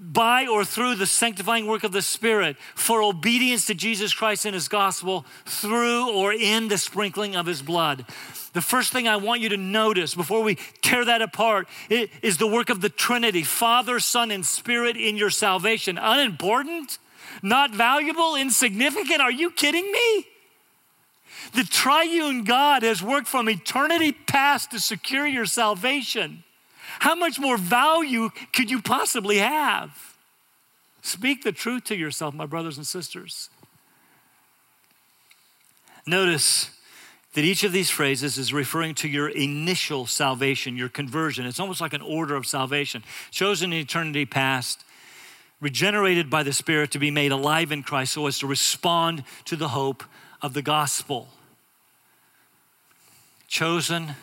by 0.00 0.46
or 0.46 0.64
through 0.64 0.96
the 0.96 1.06
sanctifying 1.06 1.66
work 1.66 1.84
of 1.84 1.92
the 1.92 2.02
Spirit 2.02 2.56
for 2.74 3.02
obedience 3.02 3.66
to 3.66 3.74
Jesus 3.74 4.12
Christ 4.12 4.44
and 4.44 4.54
His 4.54 4.68
gospel 4.68 5.24
through 5.46 6.12
or 6.12 6.32
in 6.32 6.68
the 6.68 6.76
sprinkling 6.76 7.36
of 7.36 7.46
His 7.46 7.62
blood. 7.62 8.04
The 8.52 8.60
first 8.60 8.92
thing 8.92 9.08
I 9.08 9.16
want 9.16 9.40
you 9.40 9.48
to 9.50 9.56
notice 9.56 10.14
before 10.14 10.42
we 10.42 10.58
tear 10.82 11.04
that 11.04 11.22
apart 11.22 11.68
is 11.88 12.36
the 12.36 12.46
work 12.46 12.70
of 12.70 12.80
the 12.80 12.88
Trinity 12.88 13.42
Father, 13.42 13.98
Son, 14.00 14.30
and 14.30 14.44
Spirit 14.44 14.96
in 14.96 15.16
your 15.16 15.30
salvation. 15.30 15.96
Unimportant? 15.96 16.98
Not 17.42 17.72
valuable? 17.72 18.36
Insignificant? 18.36 19.20
Are 19.20 19.32
you 19.32 19.50
kidding 19.50 19.90
me? 19.90 20.26
The 21.54 21.64
triune 21.64 22.42
God 22.42 22.82
has 22.82 23.02
worked 23.02 23.28
from 23.28 23.48
eternity 23.48 24.10
past 24.12 24.72
to 24.72 24.80
secure 24.80 25.26
your 25.26 25.46
salvation. 25.46 26.42
How 26.98 27.14
much 27.14 27.38
more 27.38 27.56
value 27.56 28.30
could 28.52 28.70
you 28.70 28.82
possibly 28.82 29.38
have? 29.38 30.16
Speak 31.02 31.44
the 31.44 31.52
truth 31.52 31.84
to 31.84 31.96
yourself, 31.96 32.34
my 32.34 32.46
brothers 32.46 32.76
and 32.76 32.86
sisters. 32.86 33.50
Notice 36.06 36.70
that 37.34 37.44
each 37.44 37.62
of 37.62 37.72
these 37.72 37.90
phrases 37.90 38.36
is 38.36 38.52
referring 38.52 38.94
to 38.96 39.08
your 39.08 39.28
initial 39.28 40.06
salvation, 40.06 40.76
your 40.76 40.88
conversion. 40.88 41.46
It's 41.46 41.60
almost 41.60 41.80
like 41.80 41.92
an 41.92 42.02
order 42.02 42.36
of 42.36 42.46
salvation. 42.46 43.04
Chosen 43.30 43.72
in 43.72 43.80
eternity 43.80 44.24
past, 44.24 44.84
regenerated 45.60 46.30
by 46.30 46.42
the 46.42 46.52
Spirit 46.52 46.90
to 46.92 46.98
be 46.98 47.10
made 47.10 47.32
alive 47.32 47.70
in 47.70 47.82
Christ 47.82 48.12
so 48.12 48.26
as 48.26 48.38
to 48.40 48.46
respond 48.46 49.24
to 49.46 49.56
the 49.56 49.68
hope 49.68 50.04
of 50.42 50.52
the 50.52 50.62
gospel. 50.62 51.28
Chosen 53.54 54.16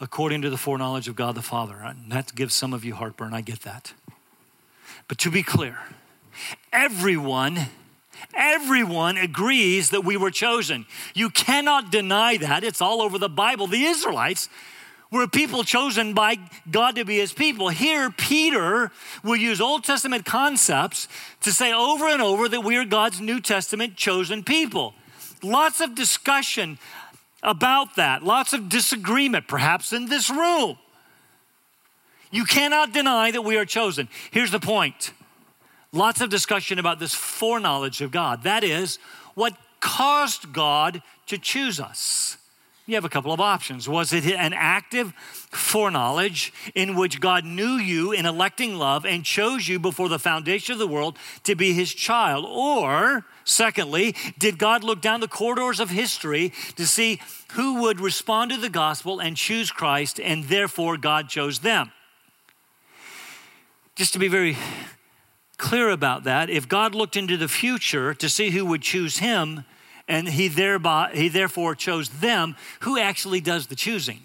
according 0.00 0.42
to 0.42 0.50
the 0.50 0.56
foreknowledge 0.56 1.06
of 1.06 1.14
God 1.14 1.36
the 1.36 1.42
Father. 1.42 1.76
And 1.76 2.10
that 2.10 2.34
gives 2.34 2.54
some 2.54 2.72
of 2.72 2.84
you 2.84 2.96
heartburn, 2.96 3.32
I 3.32 3.40
get 3.40 3.60
that. 3.60 3.92
But 5.06 5.18
to 5.18 5.30
be 5.30 5.44
clear, 5.44 5.78
everyone, 6.72 7.66
everyone 8.34 9.16
agrees 9.16 9.90
that 9.90 10.00
we 10.00 10.16
were 10.16 10.32
chosen. 10.32 10.86
You 11.14 11.30
cannot 11.30 11.92
deny 11.92 12.36
that. 12.38 12.64
It's 12.64 12.82
all 12.82 13.00
over 13.00 13.16
the 13.16 13.28
Bible. 13.28 13.68
The 13.68 13.84
Israelites 13.84 14.48
were 15.12 15.28
people 15.28 15.62
chosen 15.62 16.12
by 16.12 16.38
God 16.68 16.96
to 16.96 17.04
be 17.04 17.18
his 17.18 17.32
people. 17.32 17.68
Here, 17.68 18.10
Peter 18.10 18.90
will 19.22 19.36
use 19.36 19.60
Old 19.60 19.84
Testament 19.84 20.24
concepts 20.24 21.06
to 21.42 21.52
say 21.52 21.72
over 21.72 22.08
and 22.08 22.20
over 22.20 22.48
that 22.48 22.64
we 22.64 22.76
are 22.76 22.84
God's 22.84 23.20
New 23.20 23.40
Testament 23.40 23.94
chosen 23.94 24.42
people. 24.42 24.94
Lots 25.44 25.80
of 25.80 25.94
discussion 25.94 26.80
about 27.42 27.96
that, 27.96 28.22
lots 28.22 28.52
of 28.52 28.68
disagreement, 28.68 29.46
perhaps 29.48 29.92
in 29.92 30.06
this 30.06 30.30
room. 30.30 30.78
You 32.30 32.44
cannot 32.44 32.92
deny 32.92 33.30
that 33.30 33.42
we 33.42 33.56
are 33.56 33.64
chosen. 33.64 34.08
Here's 34.30 34.50
the 34.50 34.60
point 34.60 35.12
lots 35.92 36.20
of 36.20 36.30
discussion 36.30 36.78
about 36.78 36.98
this 36.98 37.14
foreknowledge 37.14 38.00
of 38.00 38.10
God. 38.10 38.42
That 38.42 38.64
is, 38.64 38.98
what 39.34 39.56
caused 39.80 40.52
God 40.52 41.02
to 41.26 41.38
choose 41.38 41.80
us? 41.80 42.36
You 42.88 42.94
have 42.94 43.04
a 43.04 43.10
couple 43.10 43.32
of 43.32 43.40
options. 43.40 43.86
Was 43.86 44.14
it 44.14 44.24
an 44.24 44.54
active 44.54 45.12
foreknowledge 45.50 46.54
in 46.74 46.96
which 46.96 47.20
God 47.20 47.44
knew 47.44 47.74
you 47.74 48.12
in 48.12 48.24
electing 48.24 48.76
love 48.76 49.04
and 49.04 49.24
chose 49.24 49.68
you 49.68 49.78
before 49.78 50.08
the 50.08 50.18
foundation 50.18 50.72
of 50.72 50.78
the 50.78 50.88
world 50.88 51.18
to 51.44 51.54
be 51.54 51.74
his 51.74 51.92
child? 51.92 52.46
Or, 52.48 53.26
secondly, 53.44 54.16
did 54.38 54.58
God 54.58 54.84
look 54.84 55.02
down 55.02 55.20
the 55.20 55.28
corridors 55.28 55.80
of 55.80 55.90
history 55.90 56.54
to 56.76 56.86
see 56.86 57.20
who 57.52 57.82
would 57.82 58.00
respond 58.00 58.52
to 58.52 58.56
the 58.56 58.70
gospel 58.70 59.20
and 59.20 59.36
choose 59.36 59.70
Christ, 59.70 60.18
and 60.18 60.44
therefore 60.44 60.96
God 60.96 61.28
chose 61.28 61.58
them? 61.58 61.92
Just 63.96 64.14
to 64.14 64.18
be 64.18 64.28
very 64.28 64.56
clear 65.58 65.90
about 65.90 66.24
that, 66.24 66.48
if 66.48 66.66
God 66.66 66.94
looked 66.94 67.18
into 67.18 67.36
the 67.36 67.48
future 67.48 68.14
to 68.14 68.30
see 68.30 68.48
who 68.48 68.64
would 68.64 68.80
choose 68.80 69.18
him, 69.18 69.64
and 70.08 70.28
he 70.28 70.48
thereby 70.48 71.10
he 71.12 71.28
therefore 71.28 71.74
chose 71.74 72.08
them 72.08 72.56
who 72.80 72.98
actually 72.98 73.40
does 73.40 73.66
the 73.66 73.76
choosing 73.76 74.20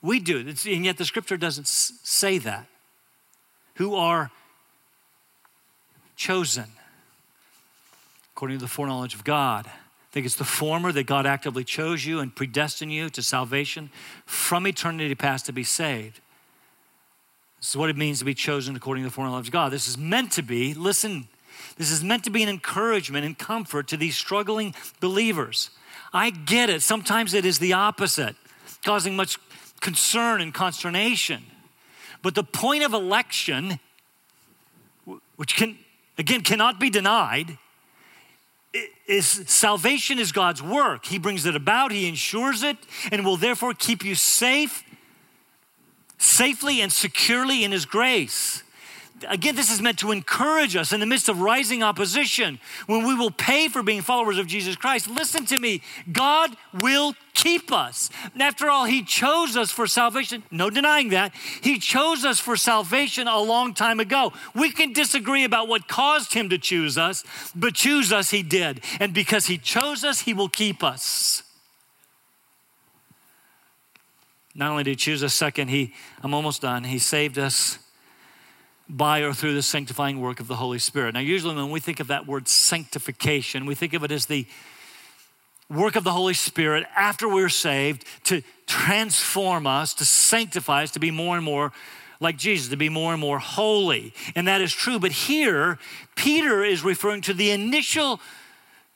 we 0.00 0.20
do 0.20 0.38
and 0.38 0.84
yet 0.84 0.98
the 0.98 1.04
scripture 1.04 1.36
doesn't 1.36 1.66
say 1.66 2.38
that 2.38 2.66
who 3.76 3.94
are 3.94 4.30
chosen 6.14 6.66
according 8.34 8.58
to 8.58 8.64
the 8.64 8.68
foreknowledge 8.68 9.14
of 9.14 9.24
god 9.24 9.66
I 9.66 10.12
think 10.12 10.26
it's 10.26 10.36
the 10.36 10.44
former 10.44 10.92
that 10.92 11.06
God 11.06 11.24
actively 11.24 11.64
chose 11.64 12.04
you 12.04 12.20
and 12.20 12.36
predestined 12.36 12.92
you 12.92 13.08
to 13.08 13.22
salvation 13.22 13.88
from 14.26 14.66
eternity 14.66 15.14
past 15.14 15.46
to 15.46 15.54
be 15.54 15.64
saved. 15.64 16.20
This 17.58 17.70
is 17.70 17.76
what 17.78 17.88
it 17.88 17.96
means 17.96 18.18
to 18.18 18.26
be 18.26 18.34
chosen 18.34 18.76
according 18.76 19.04
to 19.04 19.08
the 19.08 19.14
foreknowledge 19.14 19.46
of 19.46 19.52
God. 19.52 19.72
This 19.72 19.88
is 19.88 19.96
meant 19.96 20.30
to 20.32 20.42
be, 20.42 20.74
listen, 20.74 21.28
this 21.76 21.90
is 21.90 22.04
meant 22.04 22.24
to 22.24 22.30
be 22.30 22.42
an 22.42 22.48
encouragement 22.48 23.24
and 23.24 23.38
comfort 23.38 23.88
to 23.88 23.96
these 23.96 24.16
struggling 24.16 24.74
believers. 25.00 25.70
I 26.12 26.30
get 26.30 26.70
it. 26.70 26.82
Sometimes 26.82 27.34
it 27.34 27.44
is 27.44 27.58
the 27.58 27.72
opposite, 27.72 28.36
causing 28.84 29.16
much 29.16 29.38
concern 29.80 30.40
and 30.40 30.52
consternation. 30.52 31.42
But 32.22 32.34
the 32.34 32.44
point 32.44 32.84
of 32.84 32.92
election, 32.92 33.80
which 35.36 35.56
can, 35.56 35.78
again, 36.18 36.42
cannot 36.42 36.78
be 36.78 36.90
denied, 36.90 37.58
is 39.06 39.26
salvation 39.46 40.18
is 40.18 40.32
God's 40.32 40.62
work. 40.62 41.06
He 41.06 41.18
brings 41.18 41.44
it 41.46 41.56
about, 41.56 41.92
He 41.92 42.08
ensures 42.08 42.62
it, 42.62 42.76
and 43.10 43.24
will 43.24 43.36
therefore 43.36 43.74
keep 43.74 44.04
you 44.04 44.14
safe, 44.14 44.84
safely 46.18 46.80
and 46.80 46.92
securely 46.92 47.64
in 47.64 47.72
His 47.72 47.84
grace 47.84 48.62
again, 49.28 49.54
this 49.54 49.70
is 49.70 49.80
meant 49.80 49.98
to 49.98 50.12
encourage 50.12 50.76
us 50.76 50.92
in 50.92 51.00
the 51.00 51.06
midst 51.06 51.28
of 51.28 51.40
rising 51.40 51.82
opposition 51.82 52.58
when 52.86 53.06
we 53.06 53.14
will 53.14 53.30
pay 53.30 53.68
for 53.68 53.82
being 53.82 54.02
followers 54.02 54.38
of 54.38 54.46
Jesus 54.46 54.76
Christ. 54.76 55.08
Listen 55.08 55.46
to 55.46 55.58
me, 55.58 55.82
God 56.10 56.56
will 56.80 57.14
keep 57.34 57.72
us. 57.72 58.10
After 58.38 58.68
all, 58.68 58.84
He 58.84 59.02
chose 59.02 59.56
us 59.56 59.70
for 59.70 59.86
salvation. 59.86 60.42
No 60.50 60.70
denying 60.70 61.10
that. 61.10 61.32
He 61.62 61.78
chose 61.78 62.24
us 62.24 62.38
for 62.38 62.56
salvation 62.56 63.28
a 63.28 63.40
long 63.40 63.74
time 63.74 64.00
ago. 64.00 64.32
We 64.54 64.70
can 64.70 64.92
disagree 64.92 65.44
about 65.44 65.68
what 65.68 65.88
caused 65.88 66.34
Him 66.34 66.48
to 66.50 66.58
choose 66.58 66.98
us, 66.98 67.24
but 67.54 67.74
choose 67.74 68.12
us 68.12 68.30
He 68.30 68.42
did. 68.42 68.82
And 69.00 69.14
because 69.14 69.46
He 69.46 69.58
chose 69.58 70.04
us, 70.04 70.20
He 70.20 70.34
will 70.34 70.48
keep 70.48 70.82
us. 70.82 71.42
Not 74.54 74.70
only 74.70 74.84
did 74.84 74.90
He 74.90 74.96
choose 74.96 75.22
us, 75.24 75.34
second, 75.34 75.68
He, 75.68 75.94
I'm 76.22 76.34
almost 76.34 76.62
done, 76.62 76.84
He 76.84 76.98
saved 76.98 77.38
us 77.38 77.78
by 78.88 79.20
or 79.20 79.32
through 79.32 79.54
the 79.54 79.62
sanctifying 79.62 80.20
work 80.20 80.40
of 80.40 80.48
the 80.48 80.56
Holy 80.56 80.78
Spirit. 80.78 81.14
Now, 81.14 81.20
usually 81.20 81.54
when 81.54 81.70
we 81.70 81.80
think 81.80 82.00
of 82.00 82.08
that 82.08 82.26
word 82.26 82.48
sanctification, 82.48 83.66
we 83.66 83.74
think 83.74 83.94
of 83.94 84.04
it 84.04 84.12
as 84.12 84.26
the 84.26 84.46
work 85.70 85.96
of 85.96 86.04
the 86.04 86.12
Holy 86.12 86.34
Spirit 86.34 86.84
after 86.94 87.28
we're 87.28 87.48
saved 87.48 88.04
to 88.24 88.42
transform 88.66 89.66
us, 89.66 89.94
to 89.94 90.04
sanctify 90.04 90.82
us, 90.82 90.90
to 90.92 91.00
be 91.00 91.10
more 91.10 91.36
and 91.36 91.44
more 91.44 91.72
like 92.20 92.36
Jesus, 92.36 92.68
to 92.68 92.76
be 92.76 92.88
more 92.88 93.12
and 93.12 93.20
more 93.20 93.38
holy. 93.38 94.14
And 94.36 94.46
that 94.46 94.60
is 94.60 94.72
true. 94.72 94.98
But 94.98 95.12
here, 95.12 95.78
Peter 96.14 96.62
is 96.62 96.84
referring 96.84 97.22
to 97.22 97.34
the 97.34 97.50
initial 97.50 98.20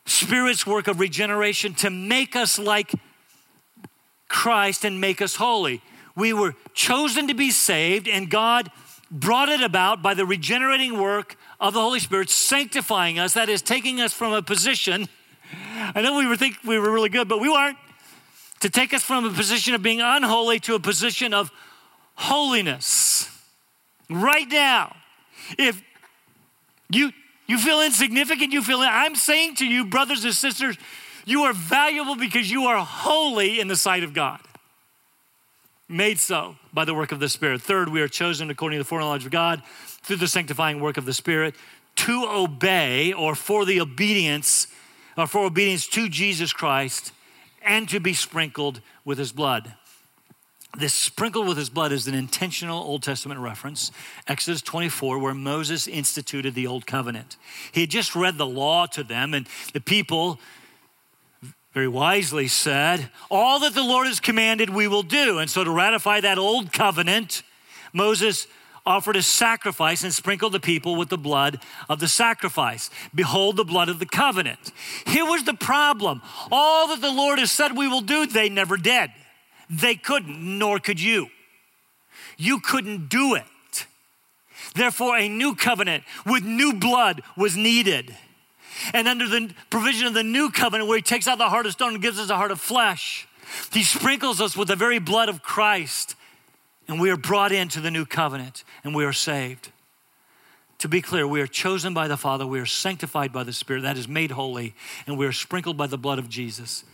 Spirit's 0.05 0.67
work 0.67 0.87
of 0.87 1.01
regeneration 1.01 1.75
to 1.75 1.91
make 1.91 2.37
us 2.37 2.59
like 2.59 2.93
Christ 4.29 4.85
and 4.85 5.01
make 5.01 5.21
us 5.21 5.37
holy. 5.37 5.83
We 6.15 6.33
were 6.33 6.55
chosen 6.75 7.29
to 7.29 7.35
be 7.35 7.51
saved, 7.51 8.09
and 8.09 8.31
God 8.31 8.71
brought 9.11 9.49
it 9.49 9.63
about 9.63 10.03
by 10.03 10.15
the 10.15 10.27
regenerating 10.27 10.99
work 11.01 11.37
of 11.61 11.75
the 11.75 11.81
Holy 11.81 12.01
Spirit, 12.01 12.31
sanctifying 12.31 13.19
us, 13.19 13.35
that 13.35 13.49
is, 13.49 13.63
taking 13.63 14.01
us 14.01 14.13
from 14.13 14.33
a 14.33 14.43
position. 14.43 15.09
I 15.95 16.03
know 16.03 16.17
we 16.17 16.27
were 16.27 16.37
think 16.37 16.57
we 16.65 16.79
were 16.79 16.91
really 16.91 17.09
good, 17.09 17.29
but 17.29 17.41
we 17.41 17.49
weren't. 17.49 17.79
To 18.61 18.71
take 18.71 18.95
us 18.95 19.03
from 19.03 19.27
a 19.27 19.31
position 19.31 19.75
of 19.75 19.83
being 19.83 20.01
unholy 20.01 20.59
to 20.61 20.75
a 20.75 20.81
position 20.81 21.35
of 21.35 21.51
holiness. 22.15 23.31
Right 24.09 24.49
now, 24.49 24.97
if 25.59 25.83
you 26.91 27.13
you 27.47 27.59
feel 27.59 27.81
insignificant, 27.83 28.53
you 28.53 28.63
feel 28.63 28.79
I'm 28.81 29.15
saying 29.15 29.57
to 29.57 29.67
you, 29.67 29.87
brothers 29.87 30.25
and 30.25 30.35
sisters, 30.35 30.77
you 31.25 31.43
are 31.43 31.53
valuable 31.53 32.17
because 32.17 32.51
you 32.51 32.65
are 32.65 32.79
holy 32.79 33.61
in 33.61 33.69
the 33.69 33.77
sight 33.77 34.03
of 34.03 34.15
God. 34.15 34.41
Made 35.89 36.19
so 36.19 36.57
by 36.73 36.85
the 36.85 36.95
work 36.95 37.13
of 37.13 37.21
the 37.21 37.29
Spirit. 37.29 37.63
Third, 37.63 37.89
we 37.89 38.01
are 38.01 38.09
chosen 38.09 38.51
according 38.51 38.79
to 38.79 38.83
the 38.83 38.89
foreknowledge 38.89 39.25
of 39.25 39.31
God 39.31 39.63
through 40.03 40.17
the 40.17 40.27
sanctifying 40.27 40.81
work 40.81 40.97
of 40.97 41.05
the 41.05 41.15
Spirit 41.15 41.55
to 41.97 42.27
obey 42.29 43.13
or 43.13 43.35
for 43.35 43.65
the 43.65 43.81
obedience 43.81 44.67
or 45.17 45.27
for 45.27 45.45
obedience 45.45 45.87
to 45.89 46.09
Jesus 46.09 46.53
Christ 46.53 47.13
and 47.63 47.89
to 47.89 48.01
be 48.01 48.15
sprinkled 48.15 48.81
with 49.05 49.19
his 49.19 49.33
blood. 49.33 49.75
This 50.77 50.93
sprinkled 50.93 51.47
with 51.47 51.57
his 51.57 51.71
blood 51.71 51.93
is 51.93 52.07
an 52.07 52.15
intentional 52.15 52.83
Old 52.83 53.03
Testament 53.03 53.41
reference, 53.41 53.93
Exodus 54.27 54.61
24, 54.61 55.19
where 55.19 55.33
Moses 55.33 55.87
instituted 55.87 56.55
the 56.55 56.67
Old 56.67 56.87
Covenant. 56.87 57.37
He 57.73 57.81
had 57.83 57.91
just 57.91 58.15
read 58.15 58.37
the 58.37 58.47
law 58.47 58.85
to 58.87 59.03
them, 59.03 59.33
and 59.33 59.49
the 59.73 59.81
people 59.81 60.39
very 61.77 61.89
wisely 61.89 62.49
said, 62.49 63.11
All 63.31 63.61
that 63.61 63.75
the 63.75 63.83
Lord 63.83 64.07
has 64.07 64.19
commanded, 64.19 64.71
we 64.71 64.89
will 64.89 65.03
do. 65.03 65.41
And 65.41 65.51
so, 65.51 65.63
to 65.63 65.71
ratify 65.71 66.23
that 66.23 66.39
Old 66.39 66.73
Covenant, 66.73 67.43
Moses 67.93 68.47
offered 68.87 69.15
a 69.15 69.23
sacrifice 69.23 70.03
and 70.03 70.11
sprinkled 70.11 70.55
the 70.55 70.59
people 70.59 70.97
with 70.97 71.11
the 71.11 71.19
blood 71.19 71.61
of 71.91 72.01
the 72.01 72.09
sacrifice. 72.09 72.89
Behold, 73.15 73.59
the 73.59 73.65
blood 73.65 73.91
of 73.91 73.99
the 73.99 74.07
covenant. 74.07 74.73
Here 75.05 75.27
was 75.27 75.45
the 75.45 75.53
problem 75.53 76.23
all 76.51 76.89
that 76.89 77.03
the 77.03 77.13
Lord 77.13 77.39
has 77.39 77.53
said 77.53 77.77
we 77.77 77.89
will 77.89 78.01
do, 78.01 78.25
they 78.25 78.49
never 78.49 78.79
did. 78.79 79.11
They 79.69 79.97
couldn't, 79.97 80.59
nor 80.59 80.79
could 80.79 80.99
you. 80.99 81.27
You 82.39 82.59
couldn't 82.59 83.11
do 83.11 83.35
it. 83.35 83.87
Therefore, 84.75 85.19
a 85.19 85.29
new 85.29 85.55
covenant 85.55 86.05
with 86.25 86.43
new 86.43 86.73
blood 86.73 87.21
was 87.37 87.55
needed. 87.55 88.17
And 88.93 89.09
under 89.09 89.29
the 89.29 89.51
provision 89.71 90.07
of 90.07 90.15
the 90.15 90.23
new 90.23 90.51
covenant, 90.51 90.89
where 90.89 90.99
he 90.99 91.03
takes 91.03 91.27
out 91.27 91.39
the 91.39 91.49
heart 91.49 91.67
of 91.67 91.73
stone 91.73 91.95
and 91.95 92.03
gives 92.03 92.19
us 92.19 92.31
a 92.31 92.37
heart 92.37 92.51
of 92.51 92.61
flesh, 92.61 93.29
he 93.73 93.83
sprinkles 93.83 94.41
us 94.41 94.57
with 94.57 94.69
the 94.69 94.77
very 94.77 94.99
blood 94.99 95.29
of 95.29 95.43
Christ 95.43 96.17
and 96.89 97.01
we 97.01 97.11
are 97.11 97.17
brought 97.17 97.53
into 97.53 97.81
the 97.81 97.91
new 97.91 98.05
covenant 98.05 98.65
and 98.85 98.95
we 98.95 99.05
are 99.05 99.13
saved. 99.13 99.71
To 100.81 100.89
be 100.89 101.01
clear, 101.01 101.27
we 101.27 101.41
are 101.41 101.47
chosen 101.47 101.95
by 101.95 102.07
the 102.07 102.17
Father, 102.17 102.47
we 102.47 102.61
are 102.61 102.67
sanctified 102.67 103.33
by 103.33 103.45
the 103.45 103.53
Spirit, 103.53 103.83
that 103.83 103.97
is 103.97 104.07
made 104.07 104.33
holy, 104.33 104.75
and 105.07 105.17
we 105.17 105.27
are 105.27 105.33
sprinkled 105.33 105.77
by 105.77 105.87
the 105.87 105.99
blood 105.99 106.19
of 106.19 106.29
Jesus. 106.29 106.85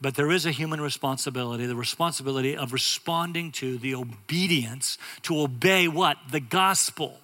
But 0.00 0.16
there 0.16 0.30
is 0.30 0.44
a 0.44 0.50
human 0.50 0.80
responsibility, 0.80 1.64
the 1.66 1.74
responsibility 1.74 2.56
of 2.56 2.72
responding 2.72 3.50
to 3.52 3.78
the 3.78 3.94
obedience 3.94 4.98
to 5.22 5.40
obey 5.40 5.88
what? 5.88 6.18
The 6.30 6.40
gospel 6.40 7.18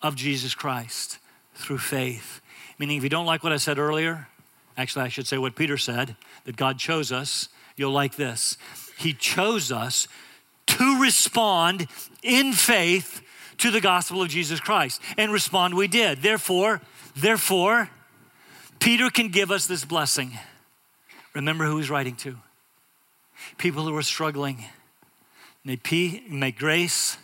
of 0.00 0.14
Jesus 0.14 0.54
Christ 0.54 1.18
through 1.54 1.78
faith. 1.78 2.40
Meaning, 2.78 2.98
if 2.98 3.02
you 3.02 3.08
don't 3.08 3.26
like 3.26 3.42
what 3.42 3.52
I 3.52 3.56
said 3.56 3.78
earlier, 3.78 4.28
actually, 4.76 5.04
I 5.04 5.08
should 5.08 5.26
say 5.26 5.38
what 5.38 5.54
Peter 5.54 5.76
said 5.76 6.16
that 6.44 6.56
God 6.56 6.78
chose 6.78 7.12
us, 7.12 7.48
you'll 7.76 7.92
like 7.92 8.16
this. 8.16 8.56
He 8.98 9.12
chose 9.12 9.70
us 9.70 10.08
to 10.66 11.00
respond 11.00 11.86
in 12.22 12.52
faith 12.52 13.22
to 13.58 13.70
the 13.70 13.80
gospel 13.80 14.22
of 14.22 14.28
Jesus 14.28 14.60
Christ. 14.60 15.00
And 15.16 15.32
respond 15.32 15.74
we 15.74 15.88
did. 15.88 16.22
Therefore, 16.22 16.80
therefore, 17.16 17.90
Peter 18.80 19.10
can 19.10 19.28
give 19.28 19.50
us 19.50 19.66
this 19.66 19.84
blessing. 19.84 20.38
Remember 21.34 21.64
who 21.64 21.78
he's 21.78 21.90
writing 21.90 22.16
to. 22.16 22.36
People 23.58 23.84
who 23.84 23.96
are 23.96 24.02
struggling. 24.02 24.64
May, 25.64 25.76
peace, 25.76 26.20
may 26.28 26.50
grace 26.50 27.16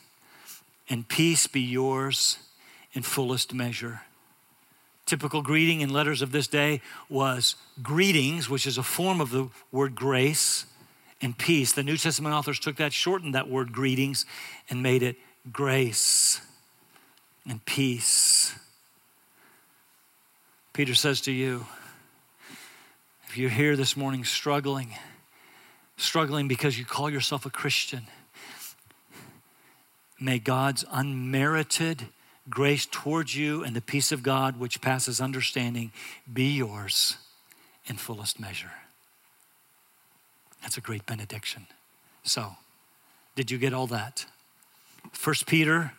and 0.88 1.06
peace 1.06 1.46
be 1.46 1.60
yours 1.60 2.38
in 2.92 3.02
fullest 3.02 3.54
measure. 3.54 4.02
Typical 5.10 5.42
greeting 5.42 5.80
in 5.80 5.92
letters 5.92 6.22
of 6.22 6.30
this 6.30 6.46
day 6.46 6.80
was 7.08 7.56
greetings, 7.82 8.48
which 8.48 8.64
is 8.64 8.78
a 8.78 8.82
form 8.84 9.20
of 9.20 9.30
the 9.30 9.48
word 9.72 9.96
grace 9.96 10.66
and 11.20 11.36
peace. 11.36 11.72
The 11.72 11.82
New 11.82 11.96
Testament 11.96 12.32
authors 12.32 12.60
took 12.60 12.76
that, 12.76 12.92
shortened 12.92 13.34
that 13.34 13.48
word 13.48 13.72
greetings, 13.72 14.24
and 14.68 14.84
made 14.84 15.02
it 15.02 15.16
grace 15.50 16.40
and 17.44 17.64
peace. 17.64 18.54
Peter 20.74 20.94
says 20.94 21.20
to 21.22 21.32
you, 21.32 21.66
if 23.26 23.36
you're 23.36 23.50
here 23.50 23.74
this 23.74 23.96
morning 23.96 24.24
struggling, 24.24 24.94
struggling 25.96 26.46
because 26.46 26.78
you 26.78 26.84
call 26.84 27.10
yourself 27.10 27.44
a 27.44 27.50
Christian, 27.50 28.06
may 30.20 30.38
God's 30.38 30.84
unmerited 30.88 32.06
grace 32.50 32.86
towards 32.90 33.36
you 33.36 33.64
and 33.64 33.74
the 33.74 33.80
peace 33.80 34.12
of 34.12 34.22
God, 34.22 34.58
which 34.58 34.80
passes 34.80 35.20
understanding, 35.20 35.92
be 36.30 36.56
yours 36.56 37.16
in 37.86 37.96
fullest 37.96 38.38
measure. 38.38 38.72
That's 40.62 40.76
a 40.76 40.80
great 40.80 41.06
benediction. 41.06 41.66
So, 42.22 42.56
did 43.36 43.50
you 43.50 43.58
get 43.58 43.72
all 43.72 43.86
that? 43.86 44.26
First 45.12 45.46
Peter 45.46 45.92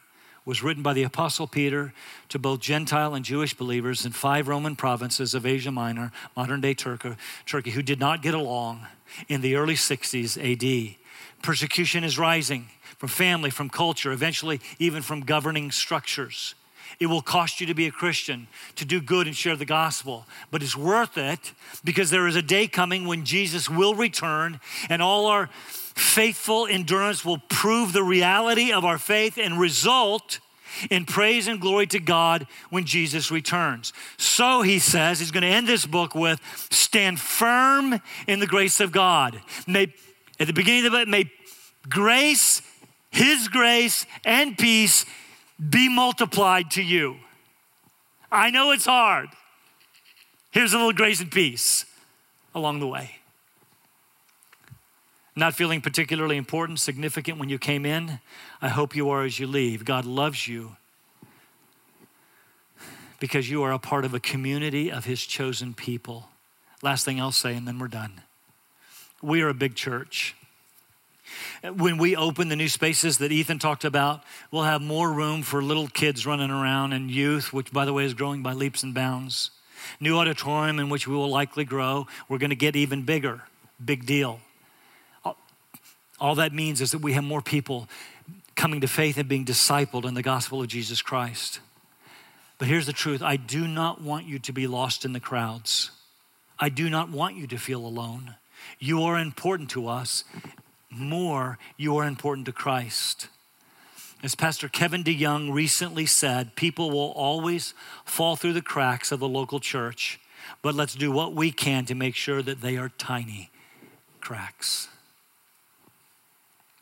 was 0.45 0.63
written 0.63 0.83
by 0.83 0.93
the 0.93 1.03
apostle 1.03 1.47
Peter 1.47 1.93
to 2.29 2.39
both 2.39 2.59
Gentile 2.59 3.13
and 3.13 3.23
Jewish 3.23 3.55
believers 3.55 4.05
in 4.05 4.11
five 4.11 4.47
Roman 4.47 4.75
provinces 4.75 5.33
of 5.33 5.45
Asia 5.45 5.71
Minor, 5.71 6.11
modern 6.35 6.61
day 6.61 6.73
Turkey, 6.73 7.15
Turkey 7.45 7.71
who 7.71 7.81
did 7.81 7.99
not 7.99 8.21
get 8.21 8.33
along 8.33 8.87
in 9.27 9.41
the 9.41 9.55
early 9.55 9.75
60s 9.75 10.37
AD. 10.37 10.95
Persecution 11.41 12.03
is 12.03 12.17
rising 12.17 12.67
from 12.97 13.09
family, 13.09 13.49
from 13.49 13.69
culture, 13.69 14.11
eventually 14.11 14.61
even 14.79 15.01
from 15.01 15.21
governing 15.21 15.71
structures. 15.71 16.55
It 16.99 17.07
will 17.07 17.21
cost 17.21 17.59
you 17.59 17.67
to 17.67 17.73
be 17.73 17.87
a 17.87 17.91
Christian, 17.91 18.47
to 18.75 18.85
do 18.85 19.01
good 19.01 19.25
and 19.25 19.35
share 19.35 19.55
the 19.55 19.65
gospel, 19.65 20.25
but 20.51 20.61
it's 20.61 20.77
worth 20.77 21.17
it 21.17 21.53
because 21.83 22.11
there 22.11 22.27
is 22.27 22.35
a 22.35 22.43
day 22.43 22.67
coming 22.67 23.07
when 23.07 23.25
Jesus 23.25 23.69
will 23.69 23.95
return 23.95 24.59
and 24.89 25.01
all 25.01 25.25
our 25.25 25.47
faithful 25.47 26.67
endurance 26.67 27.25
will 27.25 27.39
prove 27.49 27.93
the 27.93 28.03
reality 28.03 28.71
of 28.71 28.85
our 28.85 28.99
faith 28.99 29.37
and 29.37 29.59
result 29.59 30.39
in 30.89 31.05
praise 31.05 31.47
and 31.47 31.59
glory 31.59 31.87
to 31.87 31.99
God 31.99 32.47
when 32.69 32.85
Jesus 32.85 33.31
returns. 33.31 33.93
So 34.17 34.61
he 34.61 34.79
says, 34.79 35.19
he's 35.19 35.31
going 35.31 35.41
to 35.41 35.49
end 35.49 35.67
this 35.67 35.85
book 35.85 36.15
with 36.15 36.39
stand 36.69 37.19
firm 37.19 37.99
in 38.27 38.39
the 38.39 38.47
grace 38.47 38.79
of 38.79 38.91
God. 38.91 39.41
May, 39.67 39.93
at 40.41 40.47
the 40.47 40.53
beginning 40.53 40.87
of 40.87 40.95
it, 40.95 41.07
may 41.07 41.31
grace, 41.87 42.63
his 43.11 43.47
grace, 43.47 44.07
and 44.25 44.57
peace 44.57 45.05
be 45.69 45.87
multiplied 45.87 46.71
to 46.71 46.81
you. 46.81 47.17
I 48.31 48.49
know 48.49 48.71
it's 48.71 48.85
hard. 48.85 49.29
Here's 50.49 50.73
a 50.73 50.77
little 50.77 50.93
grace 50.93 51.21
and 51.21 51.29
peace 51.31 51.85
along 52.55 52.79
the 52.79 52.87
way. 52.87 53.17
Not 55.35 55.53
feeling 55.53 55.79
particularly 55.79 56.37
important, 56.37 56.79
significant 56.79 57.37
when 57.37 57.49
you 57.49 57.59
came 57.59 57.85
in, 57.85 58.19
I 58.63 58.69
hope 58.69 58.95
you 58.95 59.11
are 59.11 59.23
as 59.23 59.39
you 59.39 59.45
leave. 59.45 59.85
God 59.85 60.05
loves 60.05 60.47
you 60.47 60.75
because 63.19 63.47
you 63.47 63.61
are 63.61 63.71
a 63.71 63.79
part 63.79 64.05
of 64.05 64.15
a 64.15 64.19
community 64.19 64.91
of 64.91 65.05
His 65.05 65.23
chosen 65.23 65.75
people. 65.75 66.29
Last 66.81 67.05
thing 67.05 67.21
I'll 67.21 67.31
say, 67.31 67.55
and 67.55 67.67
then 67.67 67.77
we're 67.77 67.87
done. 67.87 68.21
We 69.21 69.41
are 69.41 69.49
a 69.49 69.53
big 69.53 69.75
church. 69.75 70.35
When 71.63 71.97
we 71.97 72.15
open 72.15 72.49
the 72.49 72.55
new 72.55 72.67
spaces 72.67 73.19
that 73.19 73.31
Ethan 73.31 73.59
talked 73.59 73.85
about, 73.85 74.23
we'll 74.51 74.63
have 74.63 74.81
more 74.81 75.11
room 75.11 75.43
for 75.43 75.61
little 75.61 75.87
kids 75.87 76.25
running 76.25 76.49
around 76.49 76.93
and 76.93 77.09
youth, 77.09 77.53
which, 77.53 77.71
by 77.71 77.85
the 77.85 77.93
way, 77.93 78.03
is 78.03 78.13
growing 78.13 78.41
by 78.41 78.53
leaps 78.53 78.83
and 78.83 78.93
bounds. 78.93 79.51
New 79.99 80.17
auditorium 80.17 80.79
in 80.79 80.89
which 80.89 81.07
we 81.07 81.15
will 81.15 81.29
likely 81.29 81.63
grow. 81.63 82.07
We're 82.27 82.39
going 82.39 82.49
to 82.49 82.55
get 82.55 82.75
even 82.75 83.03
bigger. 83.03 83.41
Big 83.83 84.05
deal. 84.05 84.39
All 86.19 86.35
that 86.35 86.53
means 86.53 86.81
is 86.81 86.91
that 86.91 86.99
we 86.99 87.13
have 87.13 87.23
more 87.23 87.41
people 87.41 87.87
coming 88.55 88.81
to 88.81 88.87
faith 88.87 89.17
and 89.17 89.27
being 89.27 89.45
discipled 89.45 90.05
in 90.05 90.13
the 90.13 90.21
gospel 90.21 90.61
of 90.61 90.67
Jesus 90.67 91.01
Christ. 91.01 91.59
But 92.59 92.67
here's 92.67 92.85
the 92.85 92.93
truth 92.93 93.23
I 93.23 93.37
do 93.37 93.67
not 93.67 94.01
want 94.01 94.27
you 94.27 94.37
to 94.39 94.53
be 94.53 94.67
lost 94.67 95.03
in 95.03 95.13
the 95.13 95.19
crowds. 95.19 95.89
I 96.59 96.69
do 96.69 96.89
not 96.89 97.09
want 97.09 97.35
you 97.35 97.47
to 97.47 97.57
feel 97.57 97.83
alone. 97.83 98.35
You 98.79 99.03
are 99.03 99.17
important 99.17 99.69
to 99.71 99.87
us. 99.87 100.23
More, 100.89 101.57
you 101.77 101.97
are 101.97 102.05
important 102.05 102.45
to 102.47 102.51
Christ. 102.51 103.27
As 104.23 104.35
Pastor 104.35 104.67
Kevin 104.67 105.03
DeYoung 105.03 105.51
recently 105.51 106.05
said, 106.05 106.55
people 106.55 106.91
will 106.91 107.11
always 107.11 107.73
fall 108.05 108.35
through 108.35 108.53
the 108.53 108.61
cracks 108.61 109.11
of 109.11 109.19
the 109.19 109.27
local 109.27 109.59
church, 109.59 110.19
but 110.61 110.75
let's 110.75 110.93
do 110.93 111.11
what 111.11 111.33
we 111.33 111.51
can 111.51 111.85
to 111.85 111.95
make 111.95 112.15
sure 112.15 112.41
that 112.43 112.61
they 112.61 112.77
are 112.77 112.89
tiny 112.89 113.49
cracks. 114.19 114.89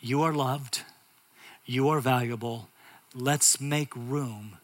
You 0.02 0.22
are 0.22 0.34
loved, 0.34 0.84
you 1.66 1.88
are 1.90 2.00
valuable. 2.00 2.70
Let's 3.16 3.60
make 3.60 3.96
room 3.96 4.58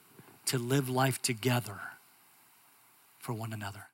to 0.45 0.57
live 0.57 0.89
life 0.89 1.21
together 1.21 1.79
for 3.19 3.33
one 3.33 3.53
another. 3.53 3.87